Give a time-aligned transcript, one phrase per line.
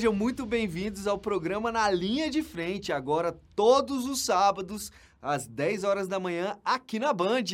[0.00, 4.90] Sejam muito bem-vindos ao programa Na Linha de Frente, agora todos os sábados,
[5.20, 7.44] às 10 horas da manhã, aqui na Band.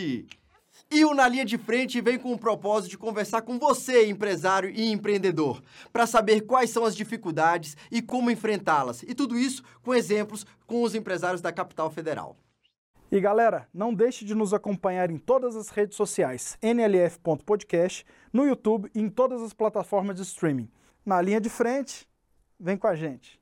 [0.88, 4.70] E o Na Linha de Frente vem com o propósito de conversar com você, empresário
[4.70, 5.60] e empreendedor,
[5.92, 9.02] para saber quais são as dificuldades e como enfrentá-las.
[9.02, 12.36] E tudo isso com exemplos com os empresários da capital federal.
[13.10, 18.88] E galera, não deixe de nos acompanhar em todas as redes sociais, nlf.podcast, no YouTube
[18.94, 20.70] e em todas as plataformas de streaming.
[21.04, 22.06] Na linha de frente,
[22.58, 23.38] vem com a gente.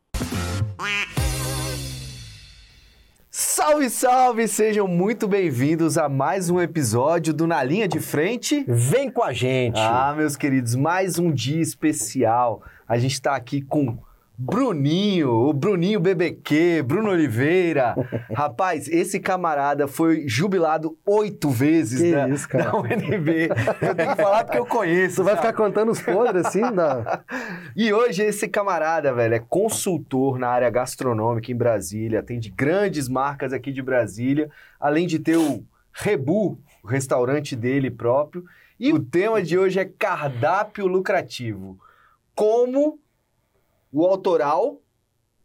[3.30, 4.46] Salve, salve!
[4.46, 8.64] Sejam muito bem-vindos a mais um episódio do Na Linha de Frente.
[8.69, 9.78] Vem com a gente!
[9.78, 12.62] Ah, meus queridos, mais um dia especial.
[12.86, 13.98] A gente está aqui com
[14.36, 17.94] Bruninho, o Bruninho BBQ, Bruno Oliveira.
[18.34, 22.64] Rapaz, esse camarada foi jubilado oito vezes que da, isso, cara.
[22.64, 23.48] da UNB.
[23.80, 25.16] Eu tenho que falar porque eu conheço.
[25.16, 26.60] Tu vai ficar contando os podres assim?
[26.60, 27.22] Da...
[27.76, 33.52] E hoje esse camarada, velho, é consultor na área gastronômica em Brasília, atende grandes marcas
[33.52, 38.44] aqui de Brasília, além de ter o Rebu, o restaurante dele próprio.
[38.80, 41.78] E o tema de hoje é cardápio lucrativo.
[42.34, 42.98] Como
[43.95, 44.83] o autoral,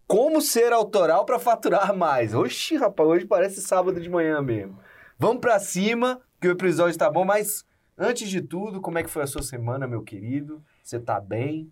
[0.07, 2.33] como ser autoral para faturar mais.
[2.33, 4.79] Oxi, rapaz, hoje parece sábado de manhã mesmo.
[5.19, 7.63] Vamos para cima, que o episódio está bom, mas
[7.95, 10.63] antes de tudo, como é que foi a sua semana, meu querido?
[10.81, 11.71] Você tá bem?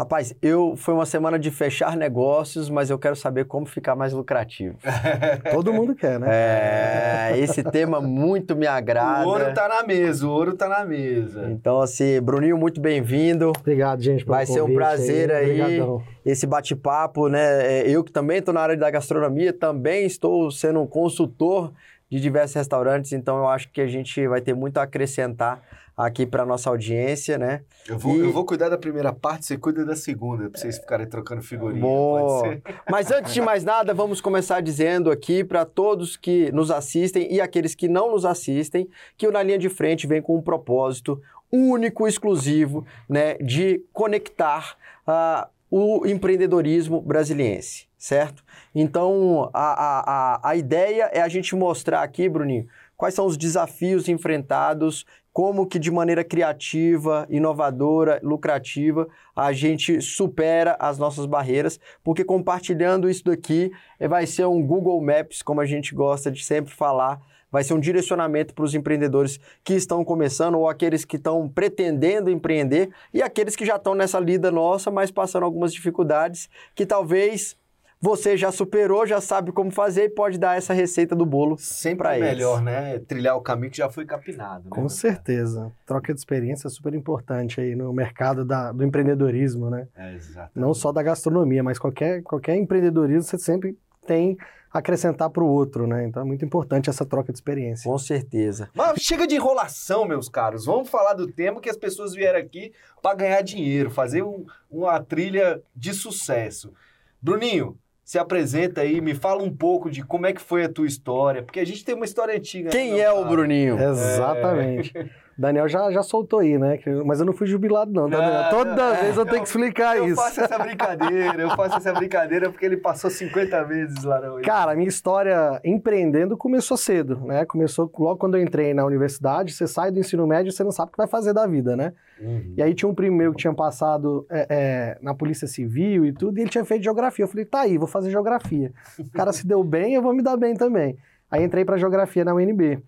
[0.00, 4.14] Rapaz, eu foi uma semana de fechar negócios, mas eu quero saber como ficar mais
[4.14, 4.78] lucrativo.
[5.52, 6.26] Todo mundo quer, né?
[6.30, 9.26] É, esse tema muito me agrada.
[9.26, 11.50] O ouro tá na mesa, o ouro tá na mesa.
[11.50, 13.52] Então, assim, Bruninho, muito bem-vindo.
[13.58, 14.24] Obrigado, gente.
[14.24, 15.60] pelo Vai ser um prazer aí.
[15.60, 16.02] Obrigadão.
[16.24, 17.80] Esse bate-papo, né?
[17.80, 21.74] É, Eu que também estou na área da gastronomia, também estou sendo um consultor
[22.10, 25.60] de diversos restaurantes, então eu acho que a gente vai ter muito a acrescentar
[26.06, 27.62] aqui para nossa audiência, né?
[27.88, 30.78] Eu vou, E- eu vou cuidar da primeira parte, você cuida da segunda, pra vocês
[30.78, 31.80] ficarem trocando figurinha.
[31.80, 32.58] Boa.
[32.90, 37.40] Mas antes de mais nada, vamos começar dizendo aqui para todos que nos assistem e
[37.40, 41.20] aqueles que não nos assistem, que o Na Linha de Frente vem com um propósito
[41.52, 48.44] único, exclusivo, né, de conectar ah, o empreendedorismo brasiliense, certo?
[48.74, 50.00] Então, a, a,
[50.36, 52.66] a, a ideia é a gente mostrar aqui, Bruninho,
[53.00, 60.76] quais são os desafios enfrentados, como que de maneira criativa, inovadora, lucrativa, a gente supera
[60.78, 65.64] as nossas barreiras, porque compartilhando isso daqui eh, vai ser um Google Maps, como a
[65.64, 70.56] gente gosta de sempre falar, vai ser um direcionamento para os empreendedores que estão começando
[70.56, 75.10] ou aqueles que estão pretendendo empreender e aqueles que já estão nessa lida nossa, mas
[75.10, 77.56] passando algumas dificuldades que talvez
[78.00, 82.08] você já superou, já sabe como fazer e pode dar essa receita do bolo Sempre
[82.16, 82.98] é melhor, né?
[83.00, 84.64] Trilhar o caminho que já foi capinado.
[84.64, 84.70] né?
[84.70, 85.70] Com certeza.
[85.84, 89.86] Troca de experiência é super importante aí no mercado da- do empreendedorismo, né?
[89.94, 90.50] É, exato.
[90.58, 94.36] Não só da gastronomia, mas qualquer, qualquer empreendedorismo você sempre tem
[94.72, 96.06] a acrescentar para o outro, né?
[96.06, 97.90] Então é muito importante essa troca de experiência.
[97.90, 98.70] Com certeza.
[98.72, 100.64] Mas chega de enrolação, meus caros.
[100.64, 102.72] Vamos falar do tema que as pessoas vieram aqui
[103.02, 106.72] para ganhar dinheiro, fazer um- uma trilha de sucesso.
[107.20, 107.76] Bruninho,
[108.10, 111.44] se apresenta aí, me fala um pouco de como é que foi a tua história,
[111.44, 112.64] porque a gente tem uma história antiga.
[112.64, 113.24] né, Quem meu é o?
[113.24, 113.78] Bruninho?
[113.80, 114.92] Exatamente.
[115.40, 116.78] Daniel já, já soltou aí, né?
[117.06, 118.50] Mas eu não fui jubilado, não, tá, Não, Daniel?
[118.50, 120.16] Toda não, vez eu eu- tenho que explicar Eu isso.
[120.16, 124.72] faço essa brincadeira, eu faço essa brincadeira porque ele passou 50 vezes lá na Cara,
[124.72, 127.46] a minha história empreendendo começou cedo, né?
[127.46, 129.52] Começou logo quando eu entrei na universidade.
[129.54, 131.74] Você sai do ensino médio e você não sabe o que vai fazer da vida,
[131.74, 131.94] né?
[132.20, 132.52] Uhum.
[132.58, 136.12] E aí tinha um primo meu que tinha passado é, é, na Polícia Civil e
[136.12, 137.24] tudo, e ele tinha feito geografia.
[137.24, 138.72] Eu falei, tá aí, vou fazer geografia.
[138.98, 140.98] O cara se deu bem, eu vou me dar bem também.
[141.30, 142.82] Aí entrei pra geografia na UNB.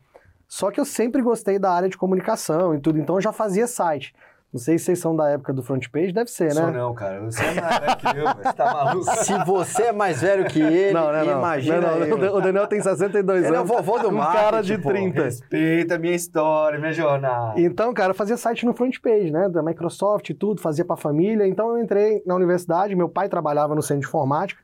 [0.54, 3.66] Só que eu sempre gostei da área de comunicação e tudo, então eu já fazia
[3.66, 4.14] site.
[4.52, 6.72] Não sei se vocês são da época do front page, deve ser, Sou né?
[6.78, 7.20] não, cara.
[7.22, 8.24] Você é mais velho que eu.
[8.26, 9.04] Você tá maluco?
[9.24, 11.38] Se você é mais velho que ele, Não, não, não.
[11.38, 12.34] imagina Não, não, eu.
[12.34, 13.68] O Daniel tem 62 Ele é o anos.
[13.70, 14.90] vovô do um marketing, cara de pô.
[14.90, 15.22] 30.
[15.22, 17.58] Respeita a minha história, minha jornada.
[17.58, 19.48] Então, cara, eu fazia site no front page, né?
[19.48, 21.46] Da Microsoft e tudo, fazia pra família.
[21.46, 24.60] Então eu entrei na universidade, meu pai trabalhava no centro de informática.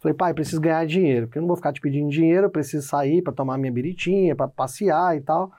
[0.00, 2.86] Falei, pai, preciso ganhar dinheiro, porque eu não vou ficar te pedindo dinheiro, eu preciso
[2.88, 5.52] sair pra tomar minha biritinha, pra passear e tal.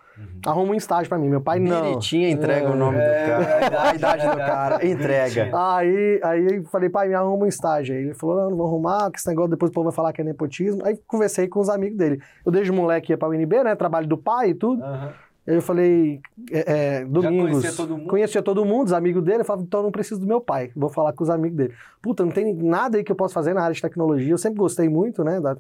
[0.46, 1.30] Arruma um estágio pra mim.
[1.30, 1.82] Meu pai não.
[1.84, 2.70] Biritinha entrega É.
[2.70, 3.30] o nome É, do
[3.70, 3.82] cara.
[3.92, 5.50] a idade do cara, entrega.
[5.76, 7.96] Aí, aí falei, pai, me arruma um estágio.
[7.96, 10.12] Aí ele falou, não, não vou arrumar, que esse negócio depois o povo vai falar
[10.14, 10.84] que é nepotismo.
[10.86, 12.20] Aí conversei com os amigos dele.
[12.46, 13.76] Eu desde moleque ia pra UNB, né?
[13.76, 14.84] Trabalho do pai e tudo.
[14.84, 15.14] Aham.
[15.52, 17.50] Aí eu falei, é, é, domingos.
[17.52, 18.10] conhecia todo mundo?
[18.10, 19.42] Conhecia todo mundo, os amigos dele.
[19.42, 20.72] Eu falava, então eu não preciso do meu pai.
[20.76, 21.74] Vou falar com os amigos dele.
[22.02, 24.32] Puta, não tem nada aí que eu possa fazer na área de tecnologia.
[24.32, 25.42] Eu sempre gostei muito, né?
[25.42, 25.58] da-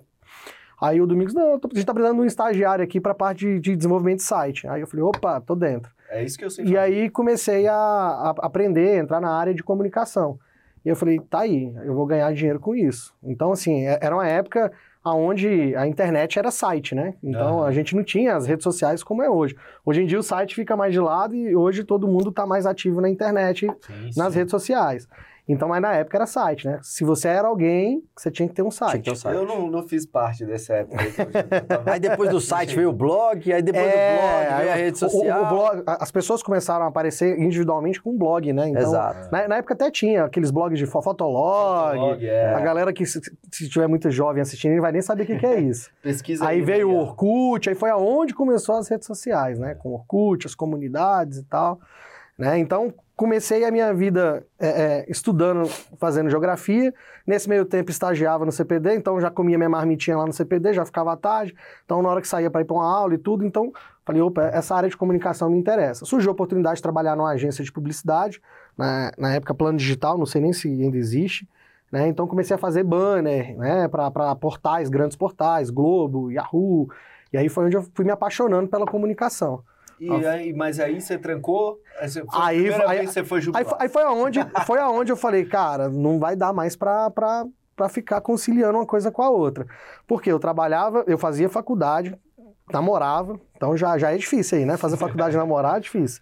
[0.79, 3.45] Aí o Domingos, não, tô- a gente tá precisando de um estagiário aqui pra parte
[3.45, 4.67] de, de desenvolvimento de site.
[4.67, 5.91] Aí eu falei, opa, tô dentro.
[6.09, 6.77] É isso que eu sei E fazer.
[6.79, 10.39] aí comecei a, a aprender, entrar na área de comunicação.
[10.85, 13.13] E eu falei, tá aí, eu vou ganhar dinheiro com isso.
[13.23, 14.71] Então, assim, é- era uma época
[15.03, 17.15] onde a internet era site, né?
[17.23, 17.67] Então, Aham.
[17.67, 19.55] a gente não tinha as redes sociais como é hoje.
[19.85, 22.65] Hoje em dia o site fica mais de lado e hoje todo mundo está mais
[22.65, 24.39] ativo na internet, Sim, nas sim.
[24.39, 25.07] redes sociais.
[25.51, 26.79] Então, mas na época era site, né?
[26.81, 28.91] Se você era alguém, você tinha que ter um site.
[28.91, 29.35] Tinha que ter um site.
[29.35, 30.97] Eu não, não fiz parte dessa época.
[31.91, 35.05] aí, depois do site veio o blog, aí depois do blog veio a rede É,
[35.05, 35.49] o- o- social.
[35.49, 38.69] blog- as pessoas começaram a aparecer individualmente com um blog, né?
[38.69, 39.29] Então, Exato.
[39.31, 41.91] Na, na época até tinha aqueles blogs de fo- fotolog.
[41.97, 42.53] Fotolog, é.
[42.53, 43.19] A galera que, se,
[43.51, 45.89] se tiver muito jovem assistindo, não vai nem saber o que, que é isso.
[46.01, 46.95] Pesquisa aí veio o.
[47.01, 49.75] Orkut, aí foi aonde começou as redes sociais, né?
[49.75, 51.79] Com o Orkut, as comunidades e tal.
[52.37, 52.57] Né?
[52.57, 55.67] Então, comecei a minha vida é, é, estudando,
[55.97, 56.93] fazendo geografia.
[57.25, 60.85] Nesse meio tempo, estagiava no CPD, então já comia minha marmitinha lá no CPD, já
[60.85, 61.55] ficava à tarde.
[61.85, 63.71] Então, na hora que saía para ir para uma aula e tudo, então,
[64.05, 66.05] falei, opa, essa área de comunicação me interessa.
[66.05, 68.41] Surgiu a oportunidade de trabalhar numa agência de publicidade,
[68.77, 71.47] na, na época Plano Digital, não sei nem se ainda existe.
[71.91, 72.07] Né?
[72.07, 73.87] Então, comecei a fazer banner né?
[73.87, 76.89] para portais, grandes portais, Globo, Yahoo.
[77.33, 79.63] E aí foi onde eu fui me apaixonando pela comunicação.
[80.01, 81.79] E aí, mas aí você trancou?
[81.99, 85.45] Aí, você, foi Aí- aí- você foi Aí, aí foi, aonde, foi aonde eu falei,
[85.45, 87.45] cara, não vai dar mais pra, pra,
[87.75, 89.67] pra ficar conciliando uma coisa com a outra.
[90.07, 92.17] Porque eu trabalhava, eu fazia faculdade,
[92.73, 94.75] namorava, então já, já é difícil aí, né?
[94.75, 96.19] Fazer faculdade e namorar é difícil.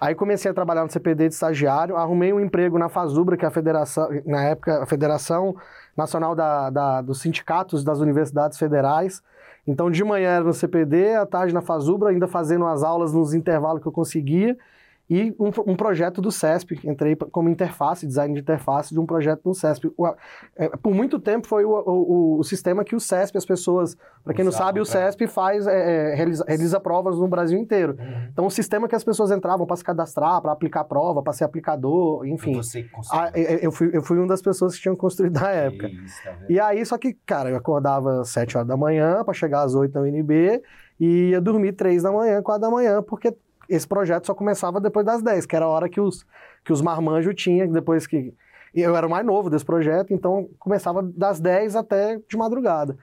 [0.00, 3.48] Aí comecei a trabalhar no CPD de estagiário, arrumei um emprego na Fazubra, que é
[3.48, 5.54] a federação, na época, a Federação
[5.96, 9.22] Nacional da, da- dos Sindicatos das Universidades Federais.
[9.66, 13.32] Então, de manhã era no CPD, à tarde na Fazubra, ainda fazendo as aulas nos
[13.32, 14.56] intervalos que eu conseguia.
[15.14, 19.42] E um, um projeto do CESP, entrei como interface, design de interface de um projeto
[19.44, 19.92] no CESP.
[19.94, 20.06] O-
[20.56, 23.94] é, por muito tempo foi o, o- o sistema que o CESP, as pessoas,
[24.24, 27.94] para quem não sabe, o CESP faz, é, é, realiza, realiza provas no Brasil inteiro.
[27.98, 28.28] Uhum.
[28.32, 31.44] Então, o sistema que as pessoas entravam para se cadastrar, para aplicar prova, para ser
[31.44, 32.54] aplicador, enfim.
[32.54, 33.20] Você conseguiu.
[33.22, 35.88] Ah, eu, eu fui, eu fui uma das pessoas que tinham construído na época.
[35.88, 36.34] Isso, tá?
[36.48, 39.74] E aí, só que, cara, eu acordava às 7 horas da manhã para chegar às
[39.74, 40.62] 8 na UNB
[40.98, 43.36] e ia dormir 3 da manhã, 4 da manhã, porque
[43.74, 46.26] esse projeto só começava depois das 10, que era a hora que os,
[46.64, 48.34] que os marmanjos tinham, depois que...
[48.74, 52.96] Eu era o mais novo desse projeto, então começava das 10 até de madrugada.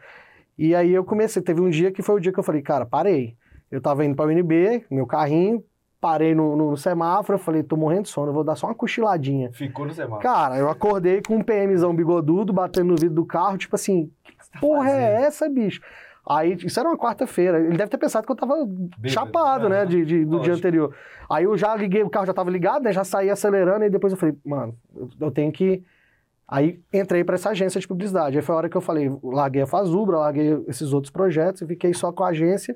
[0.58, 2.86] E aí eu comecei, teve um dia que foi o dia que eu falei, cara,
[2.86, 3.36] parei.
[3.72, 5.64] Eu tava indo pra UNB, meu carrinho,
[6.02, 8.76] parei no, no semáforo, eu falei, tô morrendo de sono, eu vou dar só uma
[8.76, 9.52] cochiladinha.
[9.54, 10.22] Ficou no semáforo.
[10.22, 14.60] Cara, eu acordei com um PMzão bigodudo batendo no vidro do carro, tipo assim, que
[14.60, 15.82] porra é essa, bicho?
[16.30, 17.60] Aí, isso era uma quarta-feira.
[17.60, 18.56] Ele deve ter pensado que eu tava
[19.10, 19.88] chapado, né, aham.
[19.88, 20.94] de, de- do dia anterior.
[21.30, 24.14] Aí eu já liguei, o carro já tava ligado, né, já saí acelerando, e depois
[24.14, 25.84] eu falei, mano, eu, eu tenho que...
[26.48, 28.38] Aí entrei para essa agência de publicidade.
[28.38, 31.68] Aí foi a hora que eu falei, larguei a Fazubra, larguei esses outros projetos, e
[31.68, 32.76] fiquei só com a agência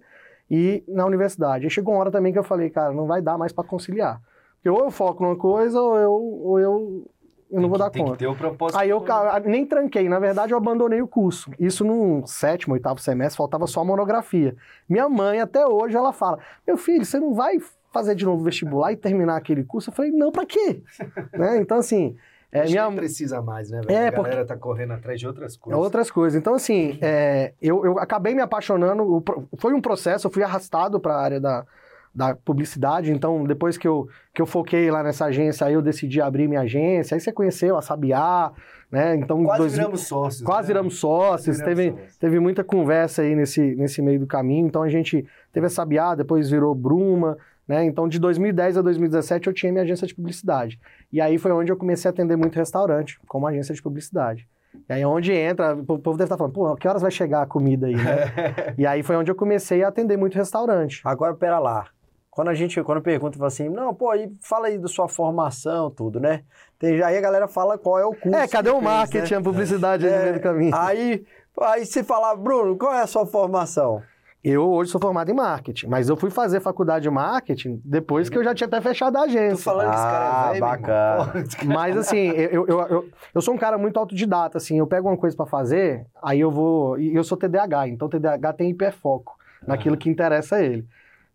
[0.49, 1.65] e na universidade.
[1.65, 4.19] Aí chegou uma hora também que eu falei, cara, não vai dar mais para conciliar.
[4.55, 7.11] Porque ou eu foco numa coisa, ou eu, ou eu,
[7.53, 8.13] eu não vou dar tem conta.
[8.13, 8.79] que ter o propósito.
[8.79, 9.05] Aí eu
[9.45, 11.51] nem tranquei, na verdade eu abandonei o curso.
[11.59, 14.55] Isso no sétimo, oitavo semestre, faltava só monografia.
[14.89, 17.57] Minha mãe, até hoje, ela fala: Meu filho, você não vai
[17.91, 19.89] fazer de novo vestibular e terminar aquele curso?
[19.89, 20.81] Eu falei: Não, pra quê?
[21.37, 21.57] né?
[21.57, 22.17] Então, assim,
[22.51, 23.91] é, minha, nem precisa mais, né, velho?
[23.97, 25.83] É, a porque- galera tá correndo atrás de outras coisas.
[25.83, 26.39] outras coisas.
[26.39, 29.23] Então, assim, é, eu, eu acabei me apaixonando.
[29.57, 31.65] foi um processo, eu fui arrastado para a área da,
[32.13, 33.11] da publicidade.
[33.11, 36.61] Então, depois que eu, que eu foquei lá nessa agência, aí eu decidi abrir minha
[36.61, 37.15] agência.
[37.15, 38.51] Aí você conheceu a Sabiá,
[38.91, 39.15] né?
[39.15, 40.43] Então, Quase dois- viramos sócios.
[40.43, 40.67] quase né?
[40.67, 41.57] viramos sócios.
[41.57, 42.17] Quase viramos teve, sócios.
[42.19, 44.67] teve muita conversa aí nesse, nesse meio do caminho.
[44.67, 47.37] Então, a gente teve a Sabiá, depois virou Bruma.
[47.67, 47.85] Né?
[47.85, 50.79] Então, de 2010 a 2017, eu tinha minha agência de publicidade.
[51.11, 54.47] E aí foi onde eu comecei a atender muito restaurante, como agência de publicidade.
[54.89, 57.43] E aí é onde entra, o povo deve estar falando, pô, que horas vai chegar
[57.43, 58.73] a comida aí, né?
[58.77, 60.99] e aí foi onde eu comecei a atender muito restaurante.
[61.05, 61.87] Agora, pera lá.
[62.35, 66.19] Quando a gente, quando pergunta, assim, não, pô, aí fala aí da sua formação, tudo,
[66.19, 66.41] né?
[66.79, 68.35] Tem, aí a galera fala qual é o curso.
[68.35, 69.39] é, cadê o fez, marketing, né?
[69.39, 70.75] a publicidade aí no É, meio do caminho?
[70.75, 71.23] Aí,
[71.61, 74.01] aí você fala, Bruno, qual é a sua formação?
[74.43, 78.37] Eu hoje sou formado em marketing, mas eu fui fazer faculdade de marketing depois que
[78.37, 79.63] eu já tinha até fechado a Tô agência.
[79.63, 81.31] falando que esse cara Ah, é velho, bacana.
[81.31, 85.07] Cara- Mas assim, eu, eu, eu, eu sou um cara muito autodidata, assim, eu pego
[85.07, 86.99] uma coisa pra fazer, aí eu vou.
[86.99, 89.33] E eu sou TDAH, então TDAH tem hiperfoco
[89.65, 90.85] naquilo que interessa a ele.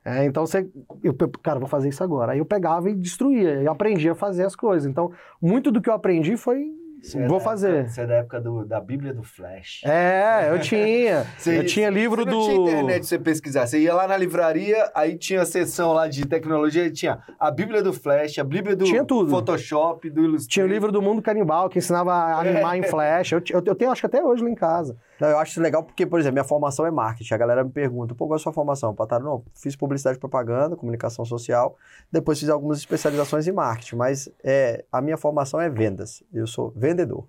[0.05, 0.67] É, então você.
[1.03, 2.33] Eu, cara, vou fazer isso agora.
[2.33, 4.89] Aí eu pegava e destruía, eu aprendi a fazer as coisas.
[4.91, 6.67] Então, muito do que eu aprendi foi
[7.03, 7.75] Você é Vou da fazer.
[7.75, 9.83] época- você é da época do- da Bíblia do Flash.
[9.85, 11.25] É, eu tinha.
[11.39, 12.45] Você- eu tinha livro você não do.
[12.47, 13.67] tinha internet pra você pesquisar.
[13.69, 17.51] Você ia lá na livraria, aí tinha a seção lá de tecnologia, e tinha a
[17.53, 19.31] Bíblia do Flash, a Bíblia do Tinha tudo.
[19.31, 20.49] Photoshop, do Illustrator.
[20.53, 22.79] Tinha o livro do Mundo Canibal, que ensinava a animar É.
[22.79, 23.31] em flash.
[23.33, 24.97] Eu, eu, eu tenho, acho que até hoje lá em casa.
[25.21, 27.35] Não, eu acho isso legal porque, por exemplo, minha formação é marketing.
[27.35, 28.95] A galera me pergunta, pô, qual é a sua formação?
[28.95, 31.77] Pataro, não, fiz publicidade e propaganda, comunicação social,
[32.11, 36.23] depois fiz algumas especializações em marketing, mas é, a minha formação é vendas.
[36.33, 37.25] Eu sou vendedor.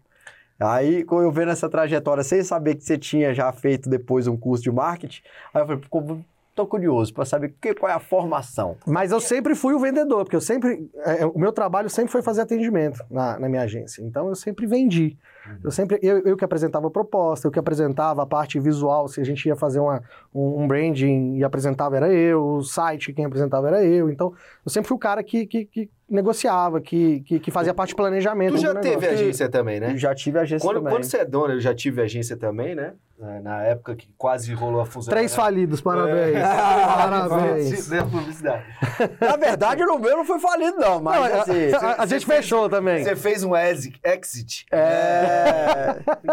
[0.60, 4.36] Aí, quando eu vendo essa trajetória, sem saber que você tinha já feito depois um
[4.36, 5.22] curso de marketing,
[5.53, 5.81] aí eu falei,
[6.60, 8.75] tô curioso para saber que, qual é a formação.
[8.86, 10.89] Mas eu sempre fui o vendedor, porque eu sempre.
[10.98, 14.01] é, o meu trabalho sempre foi fazer atendimento na, na minha agência.
[14.01, 15.17] Então eu sempre vendi.
[15.63, 16.00] Eu sempre.
[16.01, 19.46] Eu, eu que apresentava a proposta, eu que apresentava a parte visual, se a gente
[19.46, 20.01] ia fazer uma,
[20.34, 24.10] um, um branding e apresentava era eu, o site quem apresentava era eu.
[24.10, 24.34] Então,
[24.65, 27.89] eu sempre fui o cara que, que, que negociava, que, que, que fazia a parte
[27.89, 28.55] de planejamento.
[28.55, 29.93] Tu já do teve agência também, né?
[29.93, 30.93] Eu já tive agência Quando, também.
[30.93, 32.93] quando você é dono, eu já tive agência também, né?
[33.43, 35.12] Na época que quase rolou a fusão.
[35.12, 35.36] Três né?
[35.36, 36.38] falidos, parabéns.
[36.38, 36.41] É.
[36.41, 37.89] Parabéns.
[38.10, 38.63] Publicidade.
[39.19, 41.74] Na verdade, no meu não foi falido, não, mas Não, a- assim...
[41.74, 43.03] a, a gente fechou também.
[43.03, 44.65] Você fez um exi- exit.
[44.72, 44.77] É...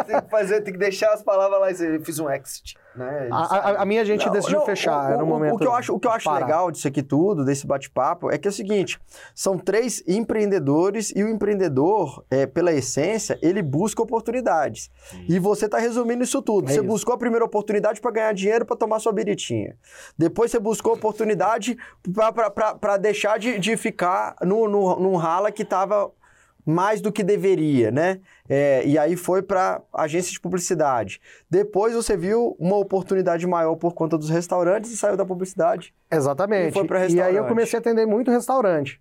[0.06, 1.86] Tem que fazer, tem que deixar as palavras lá.
[1.86, 3.28] Eu fiz um exit, né?
[3.30, 5.54] A, a- a minha gente Não, decidiu não, fechar, o, era o- momento.
[5.54, 6.44] O que eu acho, o que eu acho parar.
[6.46, 9.00] legal disso aqui tudo, desse bate-papo, é que é o seguinte:
[9.34, 14.90] são três empreendedores e o empreendedor, é, pela essência, ele busca oportunidades.
[15.28, 16.68] E você está resumindo isso tudo.
[16.68, 16.84] É você isso.
[16.88, 19.76] buscou a primeira oportunidade para ganhar dinheiro para tomar sua biritinha.
[20.16, 21.76] Depois você buscou a oportunidade
[22.80, 26.10] para deixar de, de ficar no, no, num rala que estava
[26.66, 28.18] mais do que deveria, né?
[28.48, 31.20] É, e aí foi para agência de publicidade.
[31.48, 35.94] Depois você viu uma oportunidade maior por conta dos restaurantes e saiu da publicidade.
[36.10, 36.70] Exatamente.
[36.70, 37.48] E foi pra E aí eu restaurante.
[37.48, 39.00] comecei a atender muito restaurante.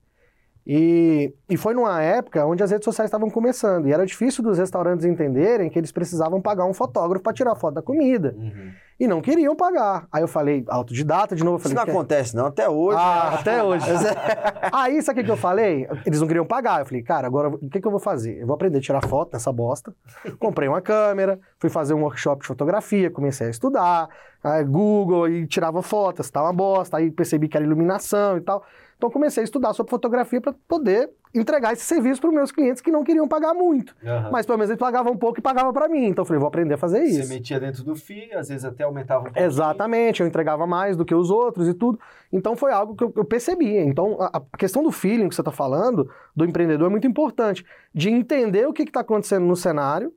[0.68, 3.88] E, e foi numa época onde as redes sociais estavam começando.
[3.88, 7.76] E era difícil dos restaurantes entenderem que eles precisavam pagar um fotógrafo para tirar foto
[7.76, 8.34] da comida.
[8.38, 8.72] Uhum.
[8.98, 10.08] E não queriam pagar.
[10.10, 11.56] Aí eu falei, autodidata de novo.
[11.56, 12.98] Eu Isso falei, não "Quer- acontece não, até hoje.
[12.98, 13.86] Ah, até hoje.
[14.72, 15.86] Aí, sabe o que que eu falei?
[16.06, 16.80] Eles não queriam pagar.
[16.80, 18.40] Eu falei, cara, agora o que, que eu vou fazer?
[18.40, 19.94] Eu vou aprender a tirar foto nessa bosta.
[20.40, 24.08] Comprei uma câmera, fui fazer um workshop de fotografia, comecei a estudar,
[24.42, 26.96] aí Google, e tirava fotos, tá uma bosta.
[26.98, 28.64] Aí percebi que era iluminação e tal.
[28.98, 32.82] Então comecei a estudar sobre fotografia para poder entregar esse serviço para os meus clientes
[32.82, 33.96] que não queriam pagar muito.
[34.06, 34.30] Aham.
[34.32, 36.06] Mas pelo menos eles pagavam um pouco e pagavam para mim.
[36.06, 37.30] Então eu falei, vou aprender a fazer Você isso.
[37.34, 39.46] metia dentro do FII, às vezes até aumentava um pouquinho.
[39.46, 42.00] Exatamente, eu entregava mais do que os outros e tudo.
[42.32, 43.84] Então foi algo que eu, eu percebia.
[43.84, 47.66] Então a, a questão do feeling que você está falando, do empreendedor, é muito importante.
[47.94, 50.14] De entender o que está acontecendo no cenário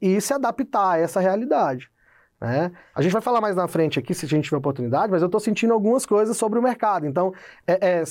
[0.00, 1.90] e se adaptar a essa realidade.
[2.40, 2.70] Né?
[2.94, 5.26] A gente vai falar mais na frente aqui, se a gente tiver oportunidade, mas eu
[5.26, 7.04] estou sentindo algumas coisas sobre o mercado.
[7.04, 7.32] Então,
[7.66, 8.02] é- é,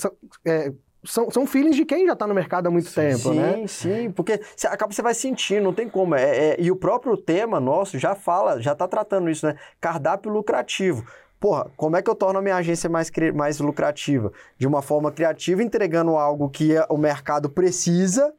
[0.46, 0.74] é,
[1.04, 3.68] são, são feelings de quem já está no mercado há muito tempo, sim, né?
[3.68, 6.16] sim, porque você acaba você vai sentir, não tem como.
[6.16, 9.56] É, é- e o próprio tema nosso já fala, já está tratando isso, né?
[9.80, 11.06] Cardápio lucrativo.
[11.40, 14.32] Porra, como é que eu torno a minha agência mais, mais lucrativa?
[14.58, 18.34] De uma forma criativa, entregando algo que é- o mercado precisa,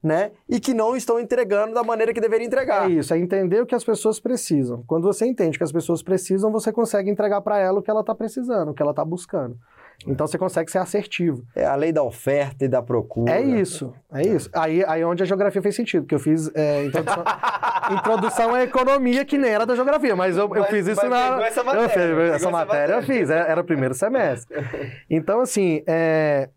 [0.00, 0.30] né?
[0.48, 2.88] E que não estão entregando da maneira que deveria entregar.
[2.88, 4.84] É isso, é entender o que as pessoas precisam.
[4.86, 7.90] Quando você entende o que as pessoas precisam, você consegue entregar para ela o que
[7.90, 9.58] ela está precisando, o que ela está buscando.
[10.06, 11.44] Então você consegue ser assertivo.
[11.54, 13.32] É a lei da oferta e da procura.
[13.32, 14.50] É isso, é isso.
[14.52, 17.24] Aí, aí onde a geografia fez sentido, porque eu fiz é, introdução,
[17.90, 21.44] introdução à economia que nem era da geografia, mas eu, eu Mas- fiz isso na.
[21.46, 23.02] essa eu matéria, fiz- pegou essa essa matéria eu matéria.
[23.20, 24.56] fiz, é- era o primeiro semestre.
[25.10, 26.48] Então, assim, é,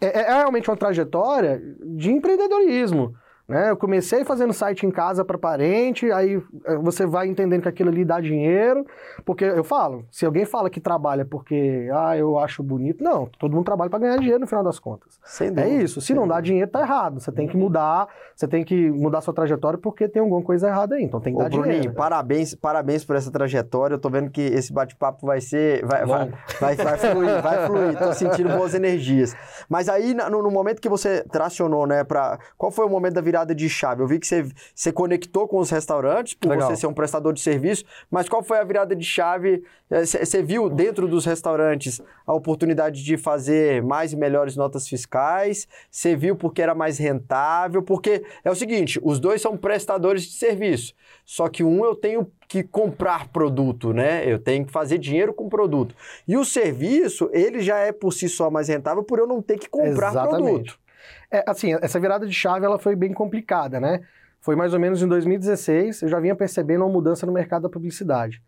[0.00, 3.14] é, é realmente uma trajetória de empreendedorismo.
[3.46, 3.68] Né?
[3.70, 7.90] Eu comecei fazendo site em casa para parente, aí eh, você vai entendendo que aquilo
[7.90, 8.86] ali dá dinheiro,
[9.22, 13.52] porque eu falo, se alguém fala que trabalha porque, ah, eu acho bonito, não, todo
[13.54, 15.20] mundo trabalha para ganhar dinheiro no final das contas.
[15.22, 15.68] Sem É dúvida.
[15.68, 17.20] isso, se não dá dinheiro, tá errado.
[17.20, 20.94] Você tem que mudar, você tem que mudar sua trajetória porque tem alguma coisa errada
[20.94, 21.94] aí, então tem que Ô, dar Bruninho, dinheiro.
[21.94, 23.96] parabéns, parabéns por essa trajetória.
[23.96, 25.84] Eu tô vendo que esse bate-papo vai ser.
[25.84, 27.98] Vai, vai, vai, vai fluir, vai fluir.
[27.98, 29.36] Tô sentindo boas energias.
[29.68, 32.38] Mas aí, no, no momento que você tracionou, né, pra.
[32.56, 34.02] Qual foi o momento da virada de chave?
[34.02, 36.68] Eu vi que você, você conectou com os restaurantes, por Legal.
[36.68, 39.64] você ser um prestador de serviço, mas qual foi a virada de chave?
[39.90, 45.68] Você você viu dentro dos restaurantes a oportunidade de fazer mais e melhores notas fiscais?
[45.88, 47.82] Você viu porque era mais rentável?
[47.82, 50.92] Porque é o seguinte: os dois são prestadores de serviço.
[51.24, 54.30] Só que um eu tenho que comprar produto, né?
[54.30, 55.94] Eu tenho que fazer dinheiro com produto.
[56.26, 59.58] E o serviço, ele já é por si só mais rentável por eu não ter
[59.58, 60.42] que comprar Exatamente.
[60.42, 60.83] produto.
[61.30, 64.00] É, assim, essa virada de chave ela foi bem complicada, né?
[64.40, 67.68] Foi mais ou menos em 2016, eu já vinha percebendo uma mudança no mercado da
[67.68, 68.42] publicidade.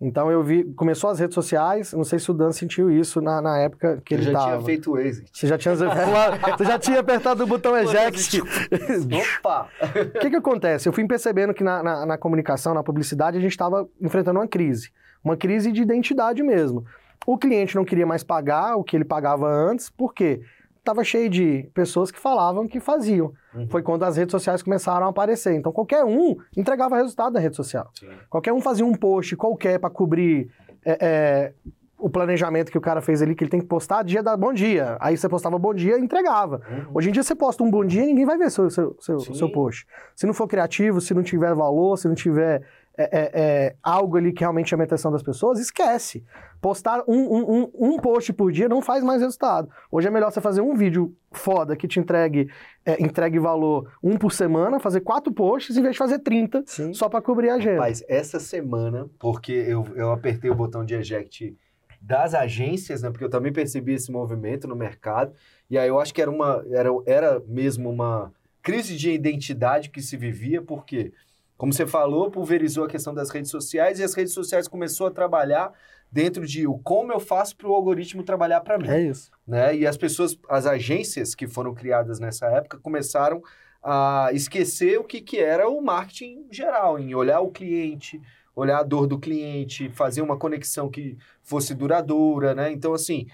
[0.00, 3.42] Então eu vi, começou as redes sociais, não sei se o Dan sentiu isso na,
[3.42, 4.46] na época que Eu ele já tava.
[4.52, 5.30] tinha feito o exit.
[5.30, 5.74] Você já tinha,
[6.56, 8.40] você já tinha apertado o botão eject.
[8.40, 9.68] Opa!
[10.16, 10.88] O que que acontece?
[10.88, 14.48] Eu fui percebendo que na, na, na comunicação, na publicidade, a gente estava enfrentando uma
[14.48, 14.90] crise.
[15.22, 16.82] Uma crise de identidade mesmo.
[17.26, 20.40] O cliente não queria mais pagar o que ele pagava antes, por quê?
[20.80, 23.32] Estava cheio de pessoas que falavam que faziam.
[23.54, 23.68] Uhum.
[23.68, 25.54] Foi quando as redes sociais começaram a aparecer.
[25.54, 27.90] Então qualquer um entregava resultado na rede social.
[27.94, 28.08] Sim.
[28.30, 30.50] Qualquer um fazia um post qualquer para cobrir
[30.84, 31.52] é, é,
[31.98, 34.54] o planejamento que o cara fez ali, que ele tem que postar dia da bom
[34.54, 34.96] dia.
[35.00, 36.62] Aí você postava bom dia e entregava.
[36.68, 36.92] Uhum.
[36.94, 39.20] Hoje em dia você posta um bom dia e ninguém vai ver seu, seu, seu,
[39.20, 39.86] seu post.
[40.16, 42.62] Se não for criativo, se não tiver valor, se não tiver
[43.00, 46.24] é, é, é, algo ali que realmente chame a atenção das pessoas, esquece.
[46.60, 49.70] Postar um, um, um, um post por dia não faz mais resultado.
[49.90, 52.50] Hoje é melhor você fazer um vídeo foda que te entregue,
[52.84, 56.92] é, entregue valor um por semana, fazer quatro posts em vez de fazer 30 Sim.
[56.92, 57.76] só para cobrir a agenda.
[57.76, 61.56] Rapaz, essa semana, porque eu, eu apertei o botão de eject
[62.00, 63.10] das agências, né?
[63.10, 65.32] Porque eu também percebi esse movimento no mercado.
[65.70, 70.02] E aí eu acho que era uma era, era mesmo uma crise de identidade que
[70.02, 71.12] se vivia, porque,
[71.60, 75.10] como você falou, pulverizou a questão das redes sociais e as redes sociais começou a
[75.10, 75.70] trabalhar
[76.10, 79.30] dentro de o como eu faço para o algoritmo trabalhar para mim É isso.
[79.46, 79.76] né?
[79.76, 83.42] E as pessoas, as agências que foram criadas nessa época começaram
[83.82, 88.18] a esquecer o que, que era o marketing geral, em olhar o cliente,
[88.56, 92.72] olhar a dor do cliente, fazer uma conexão que fosse duradoura, né?
[92.72, 93.26] Então, assim,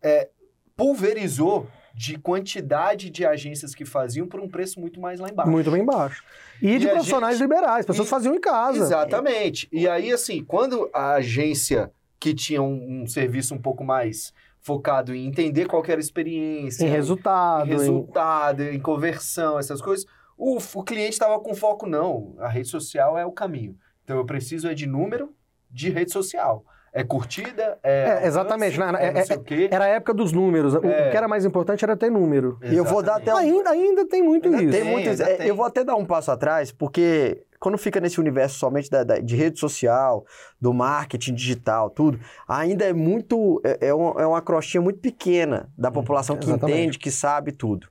[0.00, 0.28] é,
[0.76, 1.66] pulverizou
[1.98, 5.50] de quantidade de agências que faziam por um preço muito mais lá embaixo.
[5.50, 6.22] Muito bem baixo.
[6.62, 8.78] E, de E a profissionais gente- liberais, pessoas e- faziam em casa.
[8.78, 9.68] Exatamente.
[9.72, 11.90] E aí, assim, quando a agência
[12.20, 16.84] que tinha um, um serviço um pouco mais focado em entender qual era a experiência,
[16.86, 17.66] Em resultado.
[17.68, 22.48] em em- resultado, em conversão, essas coisas, o, o cliente estava com foco, não, a
[22.48, 23.76] rede social é o caminho.
[24.04, 25.34] Então eu preciso é de número
[25.68, 26.64] de rede social.
[26.92, 28.20] É curtida, é.
[28.22, 29.08] É, exatamente, alcance, né?
[29.08, 29.68] é não É- quê.
[29.70, 30.74] Era a época dos números.
[30.74, 31.08] O- É.
[31.08, 32.58] O que era mais importante era ter número.
[32.62, 34.72] E eu vou dar até um- Ainda, ainda tem muito Ainda isso.
[34.72, 35.46] Tem Tem, é, tem.
[35.46, 39.18] Eu vou até dar um passo atrás, porque quando fica nesse universo somente da- da-
[39.18, 40.24] de rede social,
[40.60, 42.18] do marketing digital, tudo,
[42.48, 43.60] ainda é muito.
[43.64, 46.78] É, é um- é uma crostinha muito pequena da população que exatamente.
[46.78, 47.88] entende, que sabe tudo.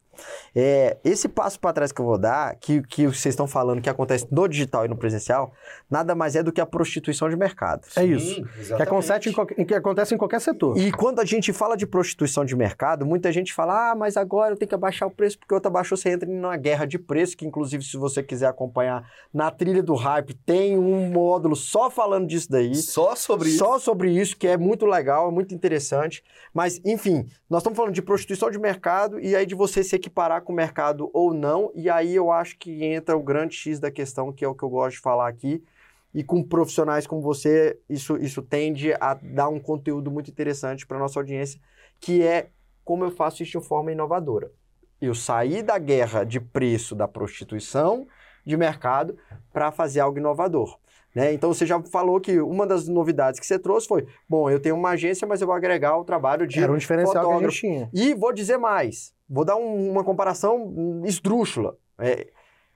[0.55, 3.89] É, esse passo para trás que eu vou dar, que, que vocês estão falando que
[3.89, 5.53] acontece no digital e no presencial,
[5.89, 7.85] nada mais é do que a prostituição de mercado.
[7.95, 8.43] É Sim, isso.
[8.75, 10.77] Que acontece, em qualquer, que acontece em qualquer setor.
[10.77, 14.53] E quando a gente fala de prostituição de mercado, muita gente fala: ah, mas agora
[14.53, 17.37] eu tenho que abaixar o preço porque outra baixou, você entra numa guerra de preço,
[17.37, 22.27] que inclusive, se você quiser acompanhar na trilha do hype, tem um módulo só falando
[22.27, 22.75] disso daí.
[22.75, 23.57] Só sobre isso.
[23.59, 26.23] Só sobre isso, que é muito legal, é muito interessante.
[26.53, 30.41] Mas, enfim, nós estamos falando de prostituição de mercado e aí de você se equiparar
[30.41, 31.71] com o mercado ou não.
[31.75, 34.63] E aí eu acho que entra o grande X da questão, que é o que
[34.63, 35.63] eu gosto de falar aqui.
[36.13, 40.97] E com profissionais como você, isso, isso tende a dar um conteúdo muito interessante para
[40.97, 41.59] nossa audiência,
[41.99, 42.47] que é
[42.83, 44.51] como eu faço isso de forma inovadora.
[44.99, 48.07] Eu saí da guerra de preço da prostituição
[48.43, 49.17] de mercado
[49.53, 50.79] para fazer algo inovador.
[51.13, 51.33] Né?
[51.33, 54.75] Então você já falou que uma das novidades que você trouxe foi: bom, eu tenho
[54.75, 57.51] uma agência, mas eu vou agregar o trabalho de Era um diferencial que a fotógrafo.
[57.51, 57.89] gente tinha.
[57.93, 61.77] E vou dizer mais, vou dar um- uma comparação esdrúxula.
[61.99, 62.27] É,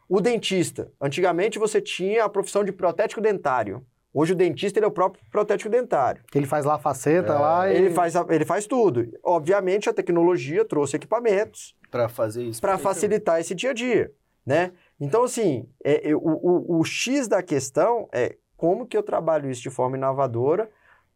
[0.10, 3.86] o dentista, antigamente você tinha a profissão de protético dentário.
[4.14, 6.22] Hoje o dentista ele é o próprio protético dentário.
[6.36, 7.78] Ele faz lá a faceta É, lá e...
[7.78, 9.08] Ele faz, ele faz tudo.
[9.24, 12.60] Obviamente a tecnologia trouxe equipamentos Para fazer isso.
[12.60, 14.12] para facilitar esse dia a dia,
[14.46, 14.74] né?
[15.00, 19.50] Então, assim, é, é, o, o- o X da questão é como que eu trabalho
[19.50, 20.70] isso de forma inovadora,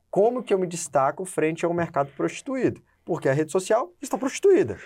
[0.10, 2.82] como que eu me destaco frente ao mercado prostituído.
[3.04, 4.78] Porque a rede social está prostituída.